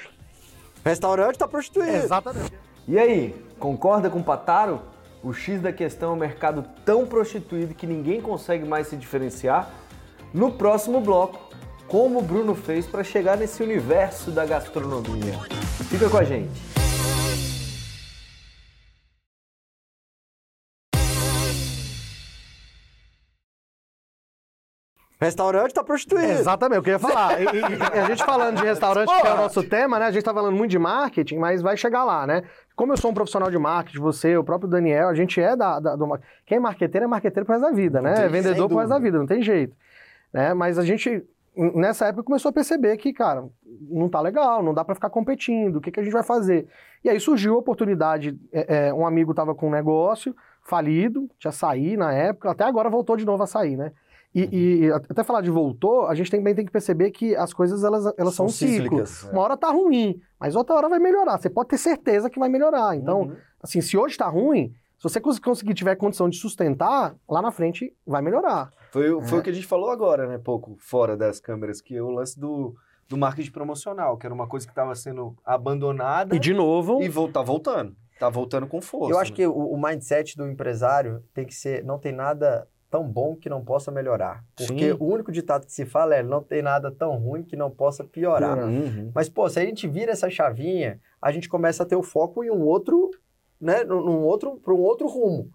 [0.84, 1.98] Restaurante está prostituído.
[1.98, 2.54] Exatamente.
[2.88, 4.82] E aí, concorda com o Pataro?
[5.22, 9.70] O X da questão é um mercado tão prostituído que ninguém consegue mais se diferenciar?
[10.34, 11.40] No próximo bloco,
[11.88, 15.34] como o Bruno fez para chegar nesse universo da gastronomia.
[15.90, 16.69] Fica com a gente.
[25.22, 26.32] Restaurante está prostituído.
[26.32, 27.42] Exatamente, eu queria falar.
[27.42, 30.06] E, e- a gente falando de restaurante, que é o nosso tema, né?
[30.06, 32.44] A gente tá falando muito de marketing, mas vai chegar lá, né?
[32.74, 35.78] Como eu sou um profissional de marketing, você, o próprio Daniel, a gente é da,
[35.82, 36.08] da- do
[36.46, 38.14] Quem é marqueteiro é marqueteiro pro resto da vida, né?
[38.14, 39.76] tem- É vendedor pro resto da vida, não tem jeito.
[40.32, 40.54] Né?
[40.54, 41.22] Mas a gente,
[41.76, 43.44] nessa época, começou a perceber que, cara,
[43.90, 46.66] não tá legal, não dá pra ficar competindo, o que, que a gente vai fazer?
[47.04, 51.52] E aí surgiu a oportunidade, é, é, um amigo tava com um negócio falido, tinha
[51.52, 53.92] saído na época, até agora voltou de novo a sair, né?
[54.34, 57.84] E, e até falar de voltou, a gente também tem que perceber que as coisas
[57.84, 58.76] elas, elas são, um ciclo.
[58.84, 59.24] cíclicas.
[59.32, 61.40] Uma hora tá ruim, mas outra hora vai melhorar.
[61.40, 62.96] Você pode ter certeza que vai melhorar.
[62.96, 63.36] Então, Uhum.
[63.62, 67.52] assim, se hoje tá ruim, se você cons- conseguir tiver condição de sustentar, lá na
[67.52, 68.70] frente vai melhorar.
[68.92, 70.38] Foi, foi o que a gente falou agora, né?
[70.38, 72.76] Pouco fora das câmeras, que é o lance do,
[73.08, 77.10] do marketing promocional, que era uma coisa que estava sendo abandonada E de novo, e
[77.10, 77.96] vol- tá voltando.
[78.20, 79.12] Tá voltando com força.
[79.14, 79.36] eu acho né?
[79.38, 83.50] que o, o mindset do empresário tem que ser, não tem nada tão bom que
[83.50, 84.44] não possa melhorar.
[84.56, 84.98] Porque Sim.
[85.00, 88.04] o único ditado que se fala é não tem nada tão ruim que não possa
[88.04, 88.58] piorar.
[88.58, 89.12] Uhum.
[89.14, 92.44] Mas, pô, se a gente vira essa chavinha, a gente começa a ter o foco
[92.44, 93.12] em um outro,
[93.60, 95.50] né, num outro, para um outro rumo.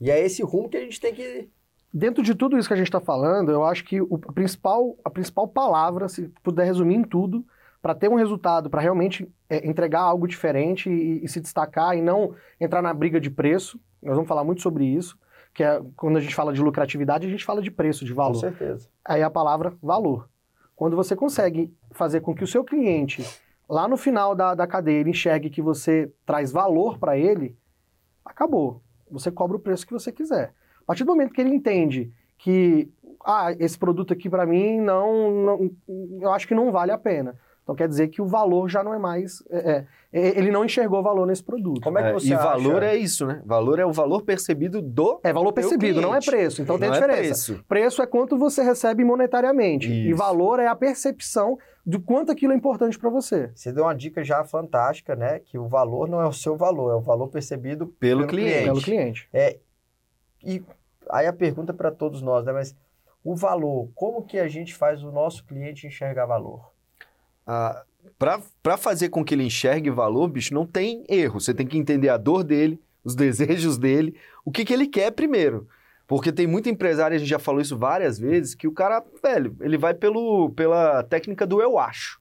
[0.00, 1.48] E é esse rumo que a gente tem que...
[1.92, 5.10] Dentro de tudo isso que a gente está falando, eu acho que o principal, a
[5.10, 7.44] principal palavra, se puder resumir em tudo,
[7.82, 12.02] para ter um resultado, para realmente é, entregar algo diferente e, e se destacar e
[12.02, 15.18] não entrar na briga de preço, nós vamos falar muito sobre isso,
[15.52, 18.16] que é quando a gente fala de lucratividade, a gente fala de preço, de Com
[18.16, 18.34] valor.
[18.36, 18.88] certeza.
[19.04, 20.28] Aí a palavra valor.
[20.76, 23.24] Quando você consegue fazer com que o seu cliente,
[23.68, 27.56] lá no final da, da cadeia, ele enxergue que você traz valor para ele,
[28.24, 28.82] acabou.
[29.10, 30.54] Você cobra o preço que você quiser.
[30.82, 32.88] A partir do momento que ele entende que,
[33.24, 35.70] ah, esse produto aqui para mim não, não-
[36.20, 37.36] eu acho que não vale a pena.
[37.70, 41.00] Então quer dizer que o valor já não é mais, é, é, ele não enxergou
[41.04, 41.80] valor nesse produto.
[41.80, 43.40] Como é que É, você e valor acha- é isso, né?
[43.46, 46.60] Valor é o valor percebido do É valor percebido, não é preço.
[46.62, 47.52] Então tem Não a é diferença.
[47.52, 47.64] preço.
[47.68, 49.88] Preço é quanto você recebe monetariamente.
[49.88, 50.18] E Isso.
[50.18, 51.56] valor é a percepção
[51.86, 53.52] do quanto aquilo é importante para você.
[53.54, 55.38] Você deu uma dica já fantástica, né?
[55.38, 58.64] Que o valor não é o seu valor, é o valor percebido Pelo cliente.
[58.64, 59.28] Pelo cliente.
[60.44, 60.60] E
[61.08, 62.52] aí a pergunta para todos nós, né?
[62.52, 62.74] Mas
[63.22, 66.69] o valor, como que a gente faz o nosso cliente enxergar valor?
[67.46, 67.84] Ah,
[68.62, 71.40] para fazer com que ele enxergue valor, bicho, não tem erro.
[71.40, 75.10] Você tem que entender a dor dele, os desejos dele, o que, que ele quer
[75.10, 75.66] primeiro.
[76.06, 79.56] Porque tem muito empresário, a gente já falou isso várias vezes, que o cara, velho,
[79.60, 82.18] ele vai pelo, pela técnica do eu acho.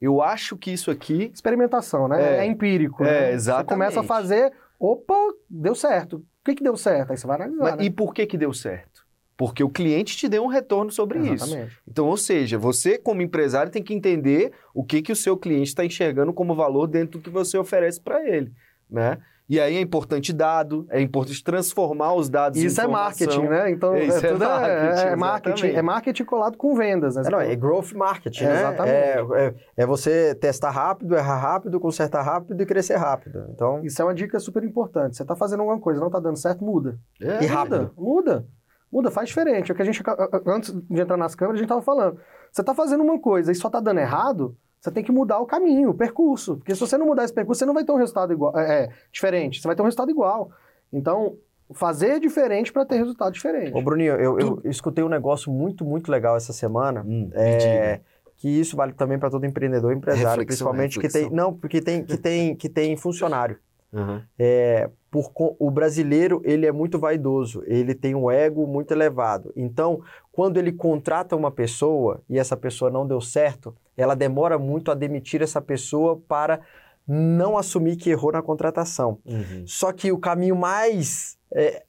[0.00, 1.30] Eu acho que isso aqui.
[1.32, 2.20] Experimentação, né?
[2.20, 2.38] É.
[2.38, 3.04] É, empírico.
[3.04, 3.32] É, né?
[3.32, 3.68] exatamente.
[3.68, 5.14] Você começa a fazer, opa,
[5.48, 6.16] deu certo.
[6.16, 7.10] O que, que deu certo?
[7.10, 7.84] Aí você vai analisar, Mas né?
[7.84, 8.97] E por que que deu certo?
[9.38, 11.44] Porque o cliente te deu um retorno sobre isso.
[11.44, 11.78] Exatamente.
[11.86, 15.68] Então, ou seja, você como empresário tem que entender o que, que o seu cliente
[15.68, 18.50] está enxergando como valor dentro do que você oferece para ele,
[18.90, 19.18] né?
[19.48, 23.26] E aí é importante dado, é importante transformar os dados em Isso é informação.
[23.26, 23.70] marketing, né?
[23.70, 25.50] Então, Isso é tudo é, marketing, é marketing.
[25.52, 25.78] exatamente.
[25.78, 27.22] É marketing colado com vendas, né?
[27.24, 28.58] É, não, é growth marketing, né?
[28.58, 28.92] Exatamente.
[28.92, 33.46] É, é, é você testar rápido, errar rápido, consertar rápido e crescer rápido.
[33.54, 35.16] Então, Isso é uma dica super importante.
[35.16, 36.98] Você está fazendo alguma coisa, não está dando certo, muda.
[37.22, 37.44] É.
[37.44, 37.92] E rápido.
[37.96, 38.57] Muda, muda.
[38.90, 39.70] Muda, faz diferente.
[39.70, 40.02] É o que a gente,
[40.46, 42.18] antes de entrar nas câmeras, a gente estava falando.
[42.50, 45.46] Você está fazendo uma coisa e só está dando errado, você tem que mudar o
[45.46, 46.56] caminho, o percurso.
[46.56, 48.84] Porque se você não mudar esse percurso, você não vai ter um resultado igual, é,
[48.84, 49.60] é, diferente.
[49.60, 50.50] Você vai ter um resultado igual.
[50.92, 51.36] Então,
[51.72, 53.76] fazer diferente para ter resultado diferente.
[53.76, 57.04] ô Bruninho, eu, eu escutei um negócio muito, muito legal essa semana.
[57.06, 58.00] Hum, É,
[58.36, 61.28] que isso vale também para todo empreendedor e empresário, Reflexão, principalmente que reflexão.
[61.28, 63.58] tem, não, porque tem que tem que tem funcionário.
[63.92, 64.22] Aham.
[64.38, 69.52] É, por, o brasileiro ele é muito vaidoso, ele tem um ego muito elevado.
[69.56, 74.90] Então, quando ele contrata uma pessoa e essa pessoa não deu certo, ela demora muito
[74.90, 76.60] a demitir essa pessoa para
[77.06, 79.18] não assumir que errou na contratação.
[79.24, 79.64] Uhum.
[79.66, 81.82] Só que o caminho mais é,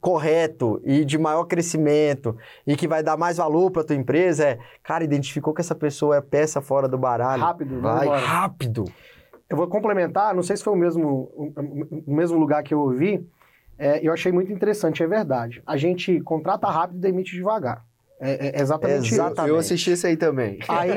[0.00, 4.58] correto e de maior crescimento e que vai dar mais valor para tua empresa é,
[4.82, 7.42] cara, identificou que essa pessoa é peça fora do baralho.
[7.42, 8.08] Rápido, Vai.
[8.08, 8.84] Rápido.
[9.48, 11.30] Eu vou complementar, não sei se foi o mesmo,
[12.06, 13.24] o, mesmo lugar que eu ouvi,
[13.78, 15.62] é, eu achei muito interessante, é verdade.
[15.66, 17.84] A gente contrata rápido e demite devagar.
[18.18, 19.14] É, é exatamente isso.
[19.14, 19.50] Exatamente.
[19.52, 20.58] Eu assisti esse aí também.
[20.68, 20.90] Aí,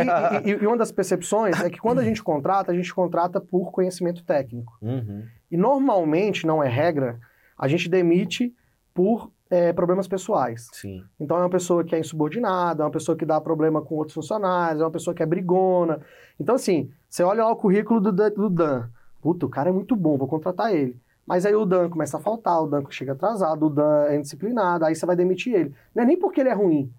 [0.46, 3.42] e, e- e uma das percepções é que quando a gente contrata, a gente contrata
[3.42, 4.78] por conhecimento técnico.
[4.82, 5.24] Uhum.
[5.52, 7.20] E normalmente, não é regra,
[7.58, 8.56] a gente demite
[8.94, 10.70] por é, problemas pessoais.
[10.72, 11.04] Sim.
[11.20, 14.14] Então é uma pessoa que é insubordinada, é uma pessoa que dá problema com outros
[14.14, 16.00] funcionários, é uma pessoa que é brigona.
[16.40, 18.88] Então, assim, você olha lá o currículo do, Dan- do Dan.
[19.22, 20.96] Puta, o cara é muito bom, vou contratar ele.
[21.26, 24.86] Mas aí o Dan começa a faltar, o Dan chega atrasado, o Dan é indisciplinado,
[24.86, 25.74] aí você vai demitir ele.
[25.94, 26.92] Não é nem porque ele é ruim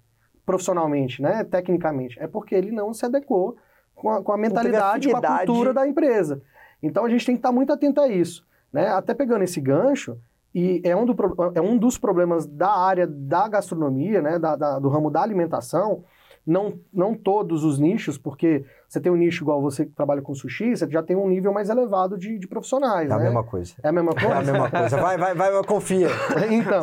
[0.45, 3.57] profissionalmente, né, tecnicamente, é porque ele não se adequou
[3.95, 6.43] com a, com a mentalidade, com a cultura da empresa.
[6.83, 8.45] Então a gente tem que estar muito atento a isso.
[8.73, 8.89] Né?
[8.89, 10.17] Até pegando esse gancho,
[10.55, 11.15] e é um, do
[11.55, 16.03] é um dos problemas da área da gastronomia, né, da- da- do ramo da alimentação,
[16.47, 20.35] não, não todos os nichos, porque você tem um nicho igual você que trabalha com
[20.35, 23.25] sushi, você já tem um nível mais elevado de, de profissionais, É a né?
[23.25, 23.75] mesma coisa.
[23.83, 24.53] É a mesma É a coisa?
[24.53, 24.97] mesma coisa.
[24.97, 26.09] Vai, vai, vai, confia.
[26.51, 26.81] Então,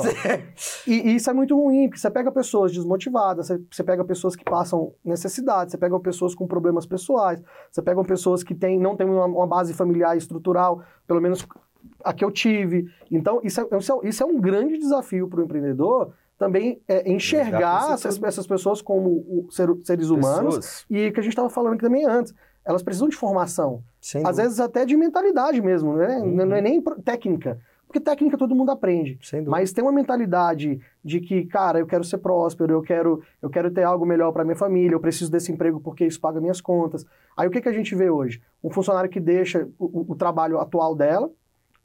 [0.85, 4.35] e, e isso é muito ruim, porque você pega pessoas desmotivadas, você, você pega pessoas
[4.35, 7.41] que passam necessidade, você pega pessoas com problemas pessoais,
[7.71, 11.45] você pega pessoas que têm, não têm uma, uma base familiar estrutural, pelo menos
[12.03, 12.85] a que eu tive.
[13.11, 17.09] Então, isso é, isso é, isso é um grande desafio para o empreendedor também é,
[17.11, 20.85] enxergar essas, essas pessoas como ser- seres humanos Pessoas.
[20.89, 22.33] e que a gente estava falando aqui também antes.
[22.63, 23.81] Elas precisam de formação.
[24.01, 24.43] Sem Às dúvida.
[24.43, 26.17] vezes até de mentalidade mesmo, né?
[26.19, 26.45] Uhum.
[26.45, 27.57] Não é nem pro- técnica.
[27.87, 29.17] Porque técnica todo mundo aprende.
[29.45, 33.71] Mas tem uma mentalidade de que, cara, eu quero ser próspero, eu quero, eu quero
[33.71, 37.05] ter algo melhor para minha família, eu preciso desse emprego porque isso paga minhas contas.
[37.37, 38.41] Aí o que, que a gente vê hoje?
[38.61, 41.29] Um funcionário que deixa o- o trabalho atual dela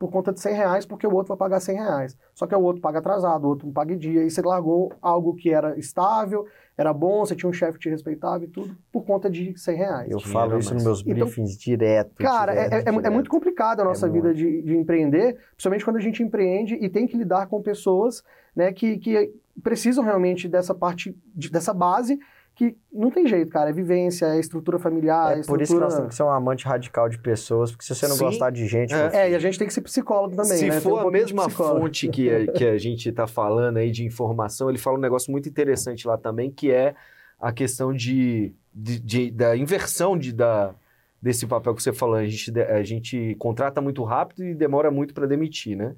[0.03, 2.19] por conta de 100 reais, porque o outro vai pagar 100 reais.
[2.35, 4.93] Só que o outro paga atrasado, o outro não paga em dia, e você largou
[5.01, 6.45] algo que era estável,
[6.77, 9.77] era bom, você tinha um chefe que te respeitava e tudo, por conta de 100
[9.77, 10.11] reais.
[10.11, 12.17] Eu Dinheiro falo a isso nos meus Então, briefings direto.
[12.17, 13.15] Cara, é, direto, é- é mu- é direto.
[13.15, 16.88] muito complicado a nossa É vida de, de empreender, principalmente quando a gente empreende e
[16.88, 18.25] tem que lidar com pessoas
[18.57, 22.19] né, que, que precisam realmente dessa parte, de- dessa base,
[22.55, 23.71] que não tem jeito, cara.
[23.71, 25.97] É vivência, é estrutura familiar, é, É por isso que nós estrutura...
[25.97, 28.25] temos que ser um amante radical de pessoas, porque se você não Sim.
[28.27, 28.97] gostar de gente, É.
[28.97, 30.71] meu É, e a gente tem que ser psicólogo também, Se né?
[30.71, 34.05] Tem um for a mesma fonte que a, que a gente está falando aí de
[34.05, 36.95] informação, ele fala um negócio muito interessante lá também, que é
[37.41, 40.75] a questão de, de- de- da inversão de, da,
[41.21, 42.17] desse papel que você falou.
[42.17, 45.95] A gente, de- a gente contrata muito rápido e demora muito para demitir, né?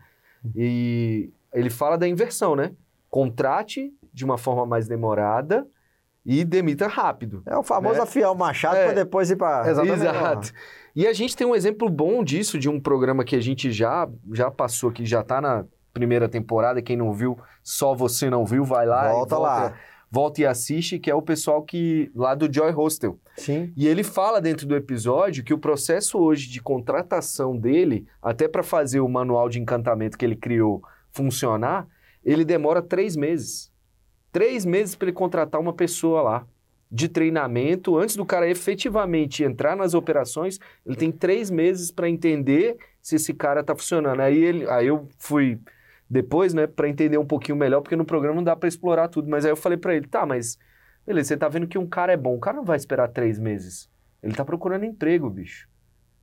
[0.57, 2.73] E ele fala da inversão, né?
[3.11, 5.67] Contrate de uma forma mais demorada
[6.24, 7.42] e demita rápido.
[7.46, 8.02] É o famoso né?
[8.02, 8.84] afiar o machado É.
[8.87, 9.34] pra depois ir.
[9.34, 9.92] Exatamente.
[9.92, 10.52] Exato.
[10.96, 14.08] E a gente tem um exemplo bom disso, de um programa que a gente já,
[14.32, 16.80] já passou, que já tá na primeira temporada.
[16.80, 19.08] Quem não viu, só você não viu, vai lá.
[19.10, 19.74] e Volta lá.
[20.10, 23.18] Volta e assiste, que é o pessoal que lá do Joy Hostel.
[23.37, 23.72] Sim.
[23.76, 28.62] E ele fala dentro do episódio que o processo hoje de contratação dele, até para
[28.62, 31.88] fazer o manual de encantamento que ele criou funcionar,
[32.24, 33.72] ele demora três meses.
[34.35, 36.47] Três meses para ele contratar uma pessoa lá
[36.90, 37.97] de treinamento.
[37.97, 43.33] Antes do cara efetivamente entrar nas operações, ele tem três meses para entender se esse
[43.33, 44.18] cara está funcionando.
[44.18, 45.61] Aí, ele, aí eu fui
[46.11, 49.31] depois, né, para entender um pouquinho melhor, porque no programa não dá para explorar tudo.
[49.31, 50.59] Mas aí eu falei para ele, tá, mas
[51.07, 52.35] beleza, você tá vendo que um cara é bom.
[52.35, 53.88] O cara não vai esperar três meses.
[54.20, 55.68] Ele tá procurando emprego, bicho.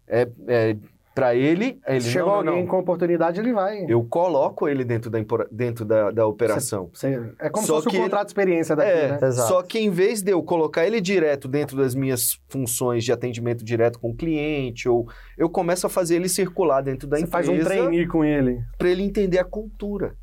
[0.06, 0.76] É, é
[1.14, 2.72] para ele, ele Se chegou não, não, alguém não.
[2.72, 3.86] com oportunidade, ele vai.
[3.88, 5.20] Eu coloco ele dentro da,
[5.52, 6.90] dentro da, da operação.
[6.94, 9.28] Você- é como Só se fosse que um ele- contrato de experiência daqui, É, né?
[9.28, 9.48] Exato.
[9.50, 13.64] só que em vez de eu colocar ele direto dentro das minhas funções de atendimento
[13.66, 17.52] direto com o cliente, ou eu começo a fazer ele circular dentro da Você empresa
[17.52, 18.62] faz um trainee com ele.
[18.78, 20.16] para ele entender a cultura,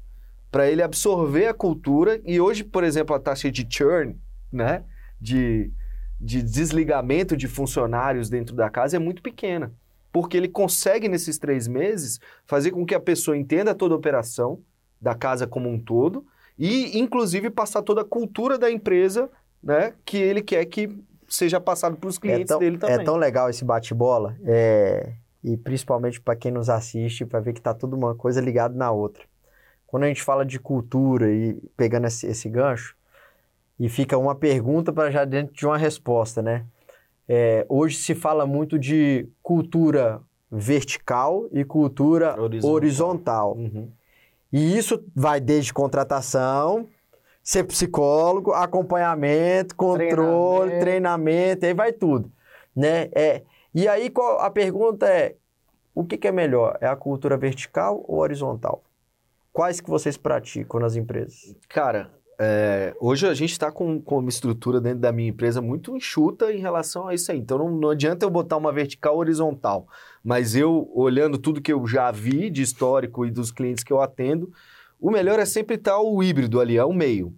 [0.51, 2.19] para ele absorver a cultura.
[2.25, 4.17] E hoje, por exemplo, a taxa de churn,
[4.51, 4.85] né,
[5.21, 5.71] de,
[6.19, 9.71] de desligamento de funcionários dentro da casa é muito pequena,
[10.19, 14.59] porque ele consegue nesses três meses fazer com que a pessoa entenda toda a operação
[15.01, 16.27] da casa como um todo
[16.59, 19.31] e, inclusive, passar toda a cultura da empresa,
[19.63, 20.91] né, que ele quer que
[21.29, 22.97] seja passado para os É clientes tão, dele também.
[22.97, 25.13] é tão legal esse bate-bola, é,
[25.45, 28.91] e principalmente para quem nos assiste, para ver que tá tudo uma coisa ligada na
[28.91, 29.23] outra.
[29.87, 32.97] Quando a gente fala de cultura e pegando esse, esse gancho,
[33.79, 36.65] e fica uma pergunta para já dentro de uma resposta, né?
[37.29, 42.75] É, hoje se fala muito de cultura vertical e cultura Horizontal.
[42.75, 43.53] horizontal.
[43.57, 43.91] Uhum.
[44.51, 46.89] E isso vai desde contratação,
[47.43, 50.81] ser psicólogo, acompanhamento, controle, Treinamento.
[50.81, 52.33] treinamento, aí vai tudo,
[52.75, 53.11] né?
[53.15, 53.43] É,
[53.75, 55.35] e aí qual- a pergunta é,
[55.95, 56.79] o que, que é melhor?
[56.81, 58.83] É a cultura vertical ou horizontal?
[59.53, 61.55] Quais que vocês praticam nas empresas?
[61.69, 62.11] Cara,
[62.41, 66.53] é, hoje a gente está com, com uma estrutura dentro da minha empresa muito enxuta
[66.53, 67.39] em relação a isso aí.
[67.39, 69.89] Então não, não adianta eu botar uma vertical horizontal.
[70.23, 74.01] Mas eu, olhando tudo que eu já vi de histórico e dos clientes que eu
[74.01, 74.53] atendo,
[75.01, 77.35] o melhor é sempre estar o híbrido ali, é o meio.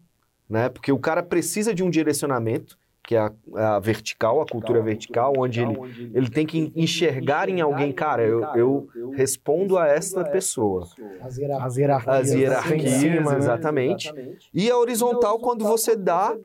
[0.48, 0.68] Né?
[0.68, 2.76] Porque o cara precisa de um direcionamento,
[3.10, 3.32] que é a,
[3.74, 5.80] a vertical, a cultura vertical, onde ele,
[6.14, 10.86] ele tem que enxergar em alguém, cara, eu, eu respondo a esta pessoa.
[11.20, 12.16] As, hierar- as hierarquias.
[12.20, 13.36] As hierarquias, em cima, né?
[13.38, 14.14] exatamente.
[14.54, 16.38] E a horizontal, quando você dá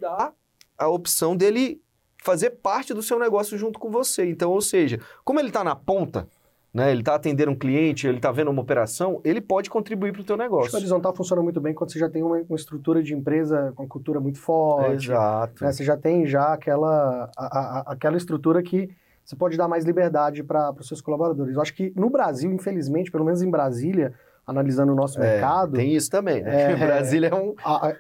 [0.75, 1.79] a opção dele
[2.23, 4.27] fazer parte do seu negócio junto com você.
[4.27, 6.27] Então, ou seja, como ele está na ponta,
[6.75, 10.21] né, ele está atendendo um cliente, ele está vendo uma operação, ele pode contribuir para
[10.21, 10.75] o teu Acho que negócio.
[10.77, 14.19] horizontal funciona muito bem quando você já tem uma, uma estrutura de empresa com cultura
[14.19, 15.09] muito forte.
[15.09, 15.63] Exato.
[15.63, 15.71] né?
[15.71, 18.89] Você já tem já aquela, a- a- aquela estrutura que
[19.23, 21.55] você pode dar mais liberdade para os seus colaboradores.
[21.55, 24.13] Eu acho que no Brasil, infelizmente, pelo menos em Brasília,
[24.45, 26.73] analisando o nosso É, mercado, Tem isso também, né?
[26.73, 26.75] É.
[26.75, 27.55] Brasília é um...
[27.63, 27.95] a- a-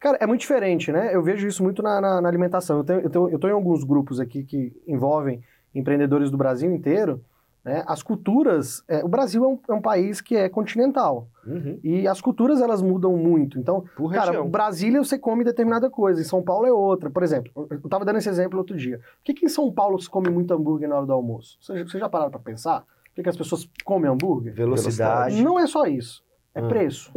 [0.00, 1.14] cara, é muito diferente, né?
[1.14, 2.78] Eu vejo isso muito na, na- na alimentação.
[2.78, 5.42] Eu, tenho, eu, tenho, eu tô em alguns grupos aqui que envolvem
[5.74, 7.20] empreendedores do Brasil inteiro.
[7.66, 7.82] Né?
[7.84, 12.06] As culturas, é, o Brasil é um, é um país que é continental Uhum, e
[12.06, 13.58] as culturas elas mudam muito.
[13.58, 14.48] Então, por Cara, região.
[14.48, 17.10] Brasília você come determinada coisa, em São Paulo é outra.
[17.10, 18.98] Por exemplo, eu tava dando esse exemplo outro dia.
[18.98, 21.58] Por que, que em São Paulo se come muito hambúrguer na hora do almoço?
[21.60, 22.82] Vocês você já pararam pra pensar?
[22.82, 24.54] Por que, que as pessoas comem hambúrguer?
[24.54, 25.42] Velocidade.
[25.42, 26.22] Não é só isso,
[26.54, 26.68] é Ah.
[26.68, 27.12] preço.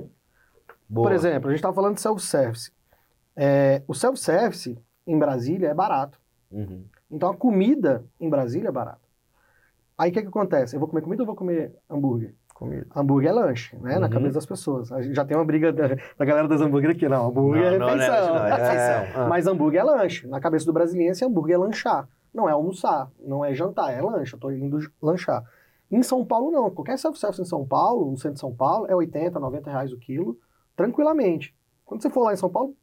[0.89, 1.09] Boa.
[1.09, 2.71] Por exemplo, a gente tava falando de self-service.
[3.35, 6.19] É, o self-service em Brasília é barato.
[6.51, 6.85] Uhum.
[7.11, 9.08] Então a comida em Brasília é barata.
[9.99, 10.75] Aí o que, que acontece?
[10.75, 12.33] Eu vou comer comida ou vou comer hambúrguer?
[12.55, 12.87] Comida.
[12.95, 13.99] Hambúrguer é lanche, né?
[13.99, 14.13] Na Uhum.
[14.13, 14.91] cabeça das pessoas.
[14.93, 17.07] A gente já tem uma briga da, da galera das hambúrguer aqui.
[17.07, 18.27] Não, hambúrguer é Não, não, refeição.
[18.27, 19.21] não, não, é É, refeição.
[19.21, 19.27] Ah.
[19.27, 20.25] Mas hambúrguer é lanche.
[20.27, 22.07] Na cabeça do brasiliense, hambúrguer é lanchar.
[22.33, 24.33] Não é almoçar, não é jantar, é lanche.
[24.33, 25.43] Eu tô indo lanchar.
[25.91, 26.69] Em São Paulo, não.
[26.69, 29.97] Qualquer self-service em São Paulo, no centro de São Paulo, é 80, 90 reais o
[29.97, 30.37] quilo,
[30.75, 31.55] tranquilamente.
[31.85, 32.73] Quando você for lá em São Paulo,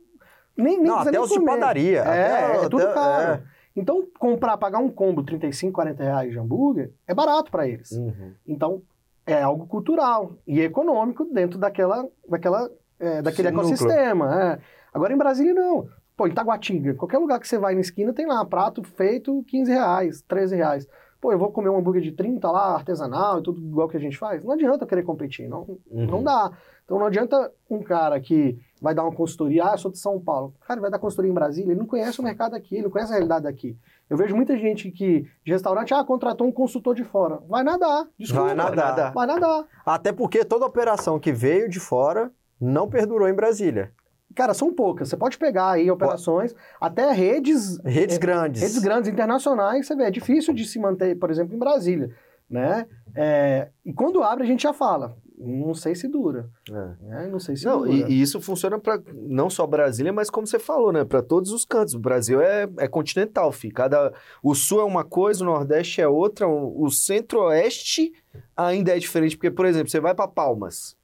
[0.56, 1.52] nem, nem Não, até nem os de comer.
[1.52, 1.98] padaria.
[2.00, 3.32] É, até- é tudo até- caro.
[3.32, 3.42] é.
[3.76, 7.92] Então, comprar, pagar um combo 35, 40 reais de hambúrguer é barato para eles.
[7.92, 8.32] Uhum.
[8.46, 8.82] Então,
[9.26, 13.68] é algo cultural e econômico dentro daquela, daquela, é, daquele núcleo.
[13.74, 14.42] ecossistema.
[14.54, 14.58] é.
[14.94, 15.86] Agora, em Brasília, não.
[16.16, 19.70] Pô, em Taguatinga, qualquer lugar que você vai na esquina tem lá, prato feito 15
[19.70, 20.88] reais, 13 reais.
[21.20, 24.00] Pô, eu vou comer um hambúrguer de 30 lá, artesanal e tudo igual que a
[24.00, 24.42] gente faz.
[24.42, 26.06] Não adianta eu querer competir, não, Uhum.
[26.06, 26.50] não dá.
[26.84, 30.20] Então não adianta um cara que vai dar uma consultoria, ah, eu sou de São
[30.20, 30.54] Paulo.
[30.62, 32.90] O cara vai dar consultoria em Brasília, ele não conhece o mercado aqui, ele não
[32.90, 33.76] conhece a realidade daqui.
[34.08, 37.40] Eu vejo muita gente que, de restaurante, ah, contratou um consultor de fora.
[37.48, 38.46] Vai nadar, desculpa.
[38.46, 39.12] Vai nadar.
[39.12, 39.64] Vai nadar.
[39.84, 43.92] Até porque toda operação que veio de fora não perdurou em Brasília.
[44.34, 45.08] Cara, são poucas.
[45.08, 48.60] Você pode pegar aí operações, até redes, Redes é, grandes.
[48.60, 52.14] redes grandes internacionais, você vê, é difícil de se manter, por exemplo, em Brasília,
[52.48, 52.86] né?
[53.14, 57.04] É, e quando abre, a gente já fala, não sei se dura, É.
[57.04, 57.28] né?
[57.30, 57.92] Não sei se Não, dura.
[57.92, 61.04] e, e isso funciona para não só Brasília, mas como você falou, né?
[61.04, 61.94] Para todos os cantos.
[61.94, 63.70] O Brasil é, é continental, fi.
[63.70, 68.12] Cada, o sul é uma coisa, o nordeste é outra, o, o centro-oeste
[68.56, 69.36] ainda é diferente.
[69.36, 70.96] Porque, por exemplo, você vai para Palmas.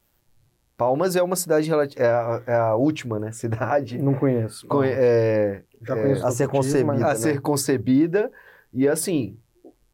[0.76, 3.30] Palmas é uma cidade, é a, é a última, né?
[3.32, 4.66] Cidade Não conheço.
[4.66, 7.14] co- é, Já é, conheço a ser Tocantins, mas- concebida, a né?
[7.16, 8.32] ser concebida.
[8.72, 9.36] E assim,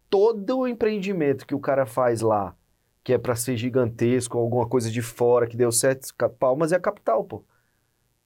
[0.09, 2.55] todo o empreendimento que o cara faz lá,
[3.05, 6.09] que é para ser gigantesco, alguma coisa de fora que deu certo,
[6.39, 7.45] Palmas é a capital, pô.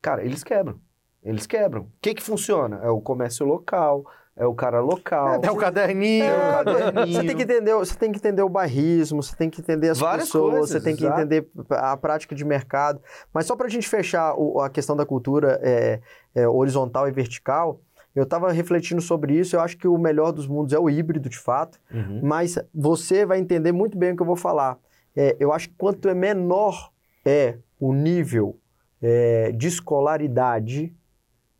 [0.00, 0.80] Cara, eles quebram.
[1.22, 1.82] Eles quebram.
[1.82, 2.80] O que que funciona?
[2.82, 4.04] É o comércio local,
[4.36, 5.40] é o cara local.
[5.44, 6.24] É o caderninho.
[6.24, 7.06] É o caderninho.
[7.20, 9.98] Você tem, que entender, você tem que entender o bairrismo, você tem que entender as
[10.00, 11.20] Várias pessoas, coisas, você tem que exato.
[11.20, 13.00] entender a prática de mercado.
[13.32, 16.00] Mas só para a gente fechar o- a questão da cultura é,
[16.34, 17.80] é, horizontal e vertical,
[18.14, 19.56] eu estava refletindo sobre isso.
[19.56, 21.78] Eu acho que o melhor dos mundos é o híbrido, de fato.
[21.92, 22.20] Uhum.
[22.22, 24.78] Mas você vai entender muito bem o que eu vou falar.
[25.16, 26.90] É, eu acho que quanto é menor
[27.24, 28.58] é o nível
[29.02, 30.94] é, de escolaridade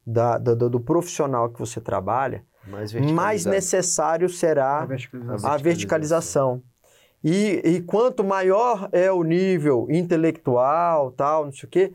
[0.07, 5.51] da- da- do, do profissional que você trabalha, Mais, mais necessário será A verticalização.
[5.51, 6.63] a verticalização.
[7.25, 11.93] E, e quanto maior é o nível intelectual, tal, não sei o quê,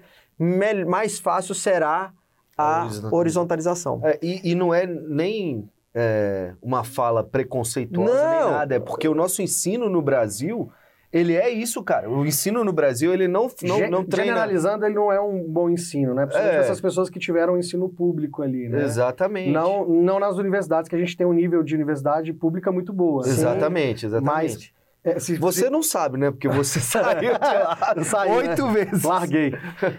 [0.87, 2.13] mais fácil será
[2.57, 4.01] A horizontalização.
[4.03, 8.51] É, e, e não é nem é, uma fala preconceituosa nem Não.
[8.51, 8.75] nada.
[8.75, 10.69] É porque o nosso ensino no Brasil,
[11.13, 12.09] ele é isso, cara.
[12.09, 14.31] O ensino no Brasil, ele não, não, Gen- não treina...
[14.33, 16.25] Generalizando, ele não é um bom ensino, né?
[16.25, 16.59] Principalmente É.
[16.59, 18.83] essas pessoas que tiveram ensino público ali, né?
[18.83, 19.51] Exatamente.
[19.51, 23.25] Não, não nas universidades, que a gente tem um nível de universidade pública muito boa.
[23.25, 24.73] Exatamente, exatamente.
[25.03, 26.31] É, se- Você não sabe, né?
[26.31, 29.03] Porque você saiu de lá saí, oito vezes.
[29.03, 29.53] Larguei.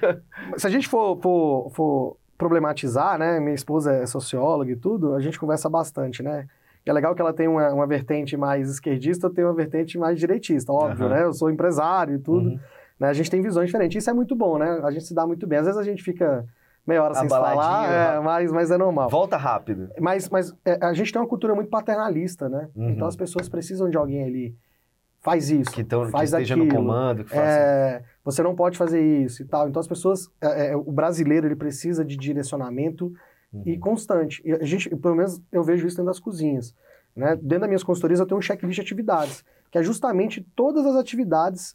[0.58, 3.40] Se a gente for, for, for problematizar, né?
[3.40, 6.46] Minha esposa é socióloga e tudo, a gente conversa bastante, né?
[6.86, 9.98] E é legal que ela tem uma, uma vertente mais esquerdista, eu tenho uma vertente
[9.98, 11.14] mais direitista, óbvio, Aham.
[11.14, 11.24] né?
[11.24, 12.50] Eu sou empresário e tudo.
[12.50, 12.60] Uhum.
[12.98, 13.08] Né?
[13.08, 14.02] A gente tem visões diferentes.
[14.02, 14.80] Isso é muito bom, né?
[14.82, 15.58] A gente se dá muito bem.
[15.58, 16.46] Às vezes a gente fica
[16.86, 18.24] meia hora sem falar, é, rápido.
[18.24, 19.10] mas, mas é normal.
[19.10, 19.90] Volta rápido.
[20.00, 22.68] Mas, mas é, a gente tem uma cultura muito paternalista, né?
[22.74, 22.90] Uhum.
[22.90, 24.56] Então as pessoas precisam de alguém ali.
[25.20, 25.70] Faz isso.
[25.70, 26.68] Que, tão, que faz esteja aquilo.
[26.68, 27.42] no comando, que faça...
[27.42, 29.68] É, você não pode fazer isso e tal.
[29.68, 33.12] Então as pessoas, é, é, o brasileiro ele precisa de direcionamento
[33.52, 33.62] Uhum.
[33.64, 34.42] e constante.
[34.44, 36.74] E a gente, pelo menos eu vejo isso dentro das cozinhas.
[37.16, 37.34] Né?
[37.36, 40.94] Dentro das minhas consultorias eu tenho um checklist de atividades, que é justamente todas as
[40.94, 41.74] atividades,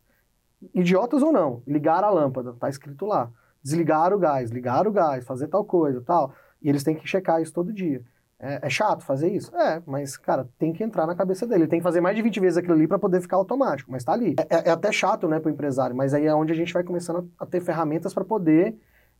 [0.73, 3.31] idiotas ou não, ligar a lâmpada, tá escrito lá.
[3.63, 6.33] Desligar o gás, ligar o gás, fazer tal coisa, tal.
[6.61, 8.03] E eles têm que checar isso todo dia.
[8.39, 9.55] É, é chato fazer isso?
[9.55, 11.61] É, mas, cara, tem que entrar na cabeça dele.
[11.63, 14.03] Ele tem que fazer mais de 20 vezes aquilo ali para poder ficar automático, mas
[14.03, 14.35] tá ali.
[14.49, 17.29] É, é até chato, né, pro empresário, mas aí é onde a gente vai começando
[17.39, 18.75] a, ter ferramentas para poder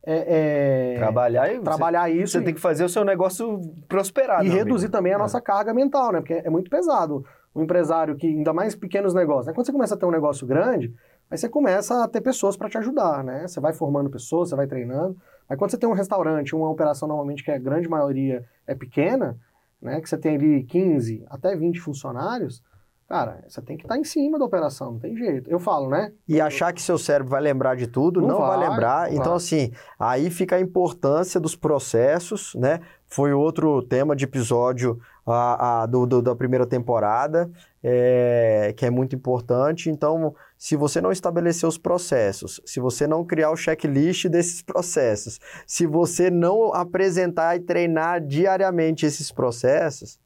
[0.06, 3.58] é, é, Trabalhar e trabalhar você, isso você e- tem que fazer o seu negócio
[3.88, 4.44] prosperar.
[4.44, 4.92] e reduzir amigo.
[4.92, 5.18] também a É.
[5.18, 6.20] nossa carga mental, né?
[6.20, 7.24] Porque é muito pesado.
[7.54, 9.52] O empresário que, ainda mais pequenos negócios, né?
[9.54, 10.92] Quando você começa a ter um negócio grande,
[11.34, 13.46] aí você começa a ter pessoas para te ajudar, né?
[13.46, 15.16] Você vai formando pessoas, você vai treinando.
[15.48, 19.36] Aí quando você tem um restaurante, uma operação normalmente que a grande maioria é pequena,
[19.82, 20.00] né?
[20.00, 22.62] Que você tem ali 15 até 20 funcionários,
[23.08, 25.50] cara, você tem que estar em cima da operação, não tem jeito.
[25.50, 26.12] Eu falo, né?
[26.26, 29.06] E achar que seu cérebro vai lembrar de tudo, Não não, vai, vai, lembrar.
[29.08, 29.36] não Então, vai.
[29.36, 32.80] assim, aí fica a importância dos processos, né?
[33.06, 37.50] Foi outro tema de episódio a, a- do, do- da primeira temporada,
[37.82, 39.88] é, que é muito importante.
[39.90, 45.38] Então, se você não estabelecer os processos, se você não criar o checklist desses processos,
[45.66, 50.18] se você não apresentar e treinar diariamente esses processos,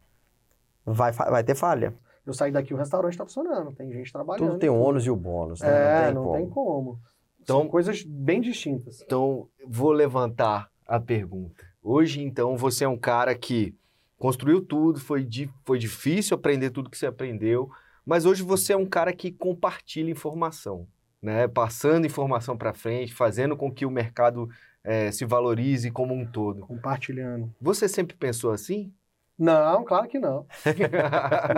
[0.87, 1.93] vai, vai ter falha.
[2.29, 4.49] Eu saí daqui, o restaurante tá funcionando, tem gente trabalhando.
[4.51, 6.09] Tudo tem o ônus e o bônus, né?
[6.09, 6.37] É, não tem não como.
[6.37, 7.01] tem como.
[7.43, 9.01] Então- São coisas bem distintas.
[9.01, 11.65] Então, vou levantar a pergunta.
[11.83, 13.75] Hoje, então, você é um cara que
[14.19, 17.71] construiu tudo, foi, di foi difícil aprender tudo que você aprendeu,
[18.05, 20.87] mas hoje você é um cara que compartilha informação,
[21.23, 21.49] né?
[21.49, 24.49] Passando informação para frente, fazendo com que o mercado
[24.85, 26.61] eh, se valorize como um todo.
[26.61, 27.55] Compartilhando.
[27.61, 28.93] Você sempre pensou assim?
[29.39, 30.47] Não, claro que não.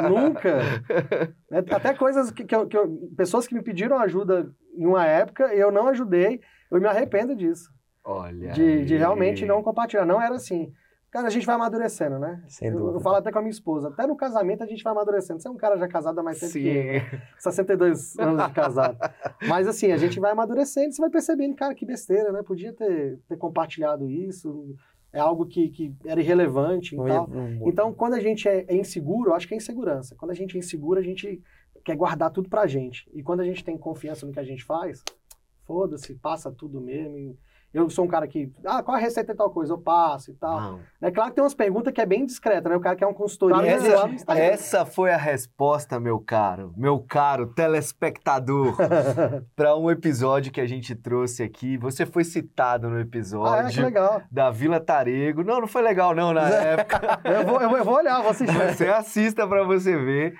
[0.08, 0.58] Nunca.
[1.52, 5.04] É, Até coisas que, que eu- que eu- pessoas que me pediram ajuda em uma
[5.04, 7.68] época, eu não ajudei, eu me arrependo disso.
[8.04, 8.52] Olha.
[8.52, 10.06] De, de realmente não compartilhar.
[10.06, 10.72] Não era assim.
[11.10, 12.40] Cara, a gente vai amadurecendo, né?
[12.46, 12.98] Sem Eu, dúvida.
[12.98, 13.88] eu falo até com a minha esposa.
[13.88, 15.40] Até no casamento a gente vai amadurecendo.
[15.42, 17.00] Você é um cara já casado há mais tempo que eu.
[17.00, 17.06] Sim.
[17.38, 18.96] 62 anos de casado.
[19.48, 22.44] Mas assim, a gente vai amadurecendo, você vai percebendo, cara, que besteira, né?
[22.44, 24.76] Podia ter, ter compartilhado isso.
[25.12, 27.28] É algo que, que era irrelevante e Não ia- tal.
[27.28, 30.14] não- Então, quando a gente é, é inseguro, eu acho que é insegurança.
[30.16, 31.42] Quando a gente é inseguro, a gente
[31.84, 33.10] quer guardar tudo pra gente.
[33.12, 35.02] E quando a gente tem confiança no que a gente faz,
[35.70, 37.16] foda-se, passa tudo mesmo.
[37.16, 37.38] E
[37.72, 39.72] Eu sou um cara que, ah, qual a receita de tal coisa?
[39.72, 40.60] Eu passo e tal.
[40.60, 40.80] Não.
[41.00, 42.74] É claro que tem umas perguntas que é bem discreta, né?
[42.74, 44.42] O cara quer uma consultoria Essa, vê lá no Instagram.
[44.44, 48.74] essa foi a resposta, meu caro, meu caro telespectador,
[49.54, 51.76] para um episódio que a gente trouxe aqui.
[51.78, 54.22] Você foi citado no Ah, é, que episódio legal.
[54.28, 55.44] da Vila Tarego.
[55.44, 57.20] Não, não foi legal não na época.
[57.24, 58.52] Eu vou, eu vou, eu vou olhar, vou assistir.
[58.74, 60.34] Você assista para você ver.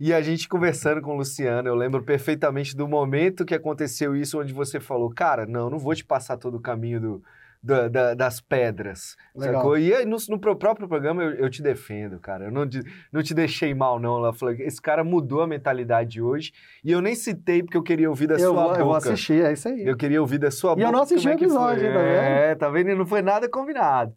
[0.00, 4.40] E a gente conversando com o Luciano, eu lembro perfeitamente do momento que aconteceu isso,
[4.40, 7.22] onde você falou, cara, não, não vou te passar todo o caminho do,
[7.62, 9.56] da- da- das pedras, Legal.
[9.56, 9.76] sacou?
[9.76, 12.82] E aí, no, no próprio programa eu, eu te defendo, cara, eu não, de-
[13.12, 16.50] não te deixei mal não, ela falou, esse cara mudou a mentalidade de hoje,
[16.82, 18.78] e eu nem citei porque eu queria ouvir da Eu sua vou, boca.
[18.80, 19.86] eu vou assistir, é isso aí.
[19.86, 20.86] Eu queria ouvir da sua E boca.
[20.88, 21.92] eu não assisti é o episódio, foi.
[21.92, 22.08] tá vendo?
[22.08, 22.88] É, tá vendo?
[22.90, 24.14] E não foi nada combinado.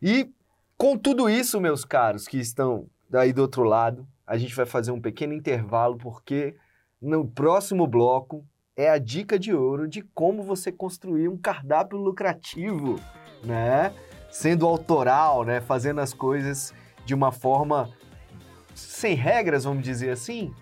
[0.00, 0.30] E
[0.78, 4.90] com tudo isso, meus caros, que estão daí do outro lado, a gente vai fazer
[4.90, 6.56] um pequeno intervalo, porque
[7.00, 8.44] no próximo bloco
[8.76, 13.00] é a dica de ouro de como você construir um cardápio lucrativo,
[13.44, 13.92] né?
[14.30, 15.60] Sendo autoral, né?
[15.60, 16.74] Fazendo as coisas
[17.04, 17.88] de uma forma
[18.74, 20.52] sem regras, vamos dizer assim.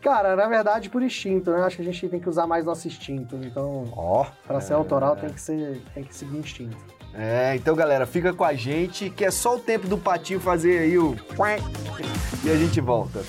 [0.00, 1.62] Cara, na verdade, por instinto, né?
[1.62, 3.36] Acho que a gente tem que usar mais nosso instinto.
[3.36, 6.95] Então, Ó, pra ser autoral, tem que, ser, tem que seguir instinto.
[7.18, 10.80] É, então galera, fica com a gente, que é só o tempo do patinho fazer
[10.80, 11.16] aí o.
[12.44, 13.20] E a gente volta.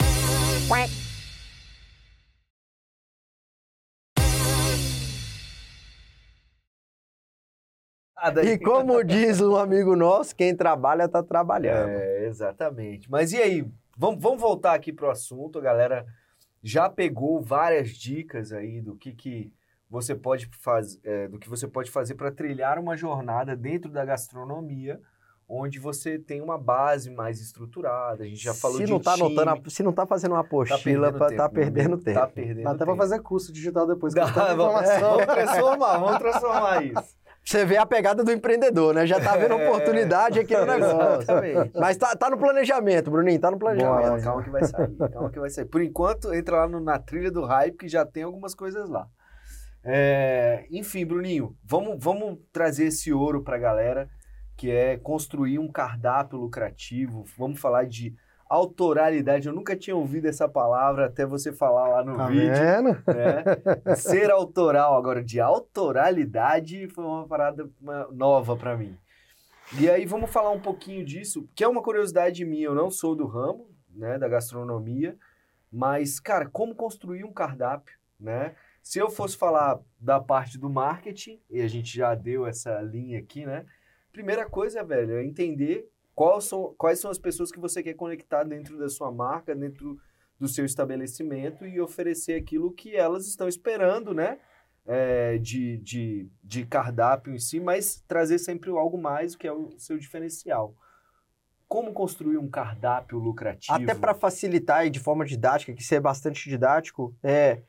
[8.13, 11.87] Ah, e como diz um amigo nosso, quem trabalha tá trabalhando.
[11.87, 13.09] É, exatamente.
[13.09, 13.65] Mas e aí,
[13.95, 16.05] vamos, vamos voltar aqui pro assunto, a galera
[16.61, 19.53] já pegou várias dicas aí do que, que
[19.89, 24.99] você pode fazer, do que você pode fazer para trilhar uma jornada dentro da gastronomia,
[25.49, 28.23] onde você tem uma base mais estruturada.
[28.23, 30.41] A gente já falou se de não tá time, anotando, se não tá fazendo uma
[30.43, 32.19] tá apostila, perdendo tá, tempo, tá perdendo tempo.
[32.19, 32.97] Tá perdendo Dá até tempo.
[32.97, 35.11] fazer curso digital depois, Dá, vamos, informação.
[35.17, 37.17] vamos transformar, vamos transformar isso.
[37.45, 39.07] Você vê a pegada do empreendedor, né?
[39.07, 39.69] Já tá vendo É.
[39.69, 41.21] oportunidade aqui no negócio.
[41.21, 41.71] Exatamente.
[41.79, 44.03] Mas tá, tá no planejamento, Bruninho, tá no planejamento.
[44.03, 45.65] Calma, calma que vai sair, calma que vai sair.
[45.65, 49.07] Por enquanto, entra lá no- na trilha do hype que já tem algumas coisas lá.
[49.89, 54.09] É, enfim, Bruninho, vamos, vamos trazer esse ouro pra galera,
[54.57, 57.23] que é construir um cardápio lucrativo.
[57.37, 58.13] Vamos falar de
[58.49, 59.47] autoralidade.
[59.47, 62.51] Eu nunca tinha ouvido essa palavra até você falar lá no Tá vídeo.
[63.07, 63.95] né?
[63.95, 67.69] Ser autoral agora de autoralidade foi uma parada
[68.11, 68.97] nova pra mim.
[69.79, 73.15] E aí vamos falar um pouquinho disso, que é uma curiosidade minha, eu não sou
[73.15, 75.17] do ramo, né, da gastronomia,
[75.71, 78.55] mas cara, como construir um cardápio, né?
[78.87, 83.19] Se eu fosse falar da parte do marketing, e a gente já deu essa linha
[83.19, 83.65] aqui, né?
[84.13, 88.45] Primeira coisa, velho, é entender quais são, quais são as pessoas que você quer conectar
[88.45, 89.99] dentro da sua marca, dentro
[90.39, 94.39] do seu estabelecimento e oferecer aquilo que elas estão esperando, né?
[94.85, 99.69] É, de, de, de cardápio em si, mas trazer sempre algo mais, que é o
[99.77, 100.73] seu diferencial.
[101.67, 103.73] Como construir um cardápio lucrativo?
[103.73, 107.63] Até para facilitar e de forma didática, que ser bastante didático, é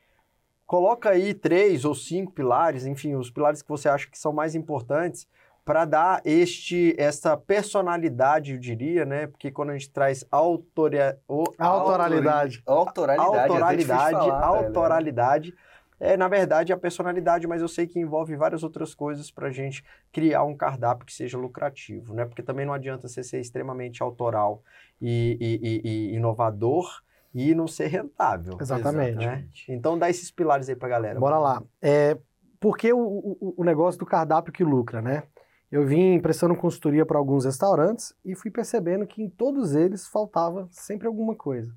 [0.69, 4.53] coloca aí três ou cinco pilares, enfim, os pilares que você acha que são mais
[4.53, 5.27] importantes
[5.65, 9.25] para dar este essa personalidade, eu diria, né?
[9.25, 12.61] Porque quando a gente traz autoria, o, Autoralidade.
[12.67, 13.31] Autoralidade.
[13.33, 15.55] de autoralidade, falar, autoralidade.
[15.99, 19.51] É, na verdade, a personalidade, mas eu sei que envolve várias outras coisas para a
[19.51, 22.25] gente criar um cardápio que seja lucrativo, né?
[22.25, 24.61] Porque também não adianta você ser extremamente autoral
[25.01, 27.01] e, e- e- e inovador
[27.33, 28.57] e não ser rentável.
[28.59, 29.17] Exatamente.
[29.17, 29.45] Né?
[29.67, 31.19] Então dá esses pilares aí pra galera.
[31.19, 31.63] Bora lá.
[31.81, 32.17] É,
[32.59, 35.23] por que o, o, o negócio do cardápio que lucra, né?
[35.71, 40.67] Eu vim prestando consultoria para alguns restaurantes e fui percebendo que em todos eles faltava
[40.71, 41.71] sempre alguma coisa.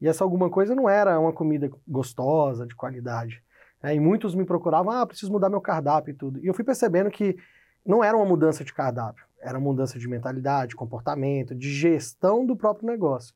[0.00, 3.42] E essa alguma coisa não era uma comida gostosa, de qualidade.
[3.82, 3.94] né?
[3.94, 6.38] E muitos me procuravam, ah, preciso mudar meu cardápio e tudo.
[6.44, 7.36] E eu fui percebendo que
[7.84, 12.56] não era uma mudança de cardápio, era uma mudança de mentalidade, comportamento, de gestão do
[12.56, 13.34] próprio negócio.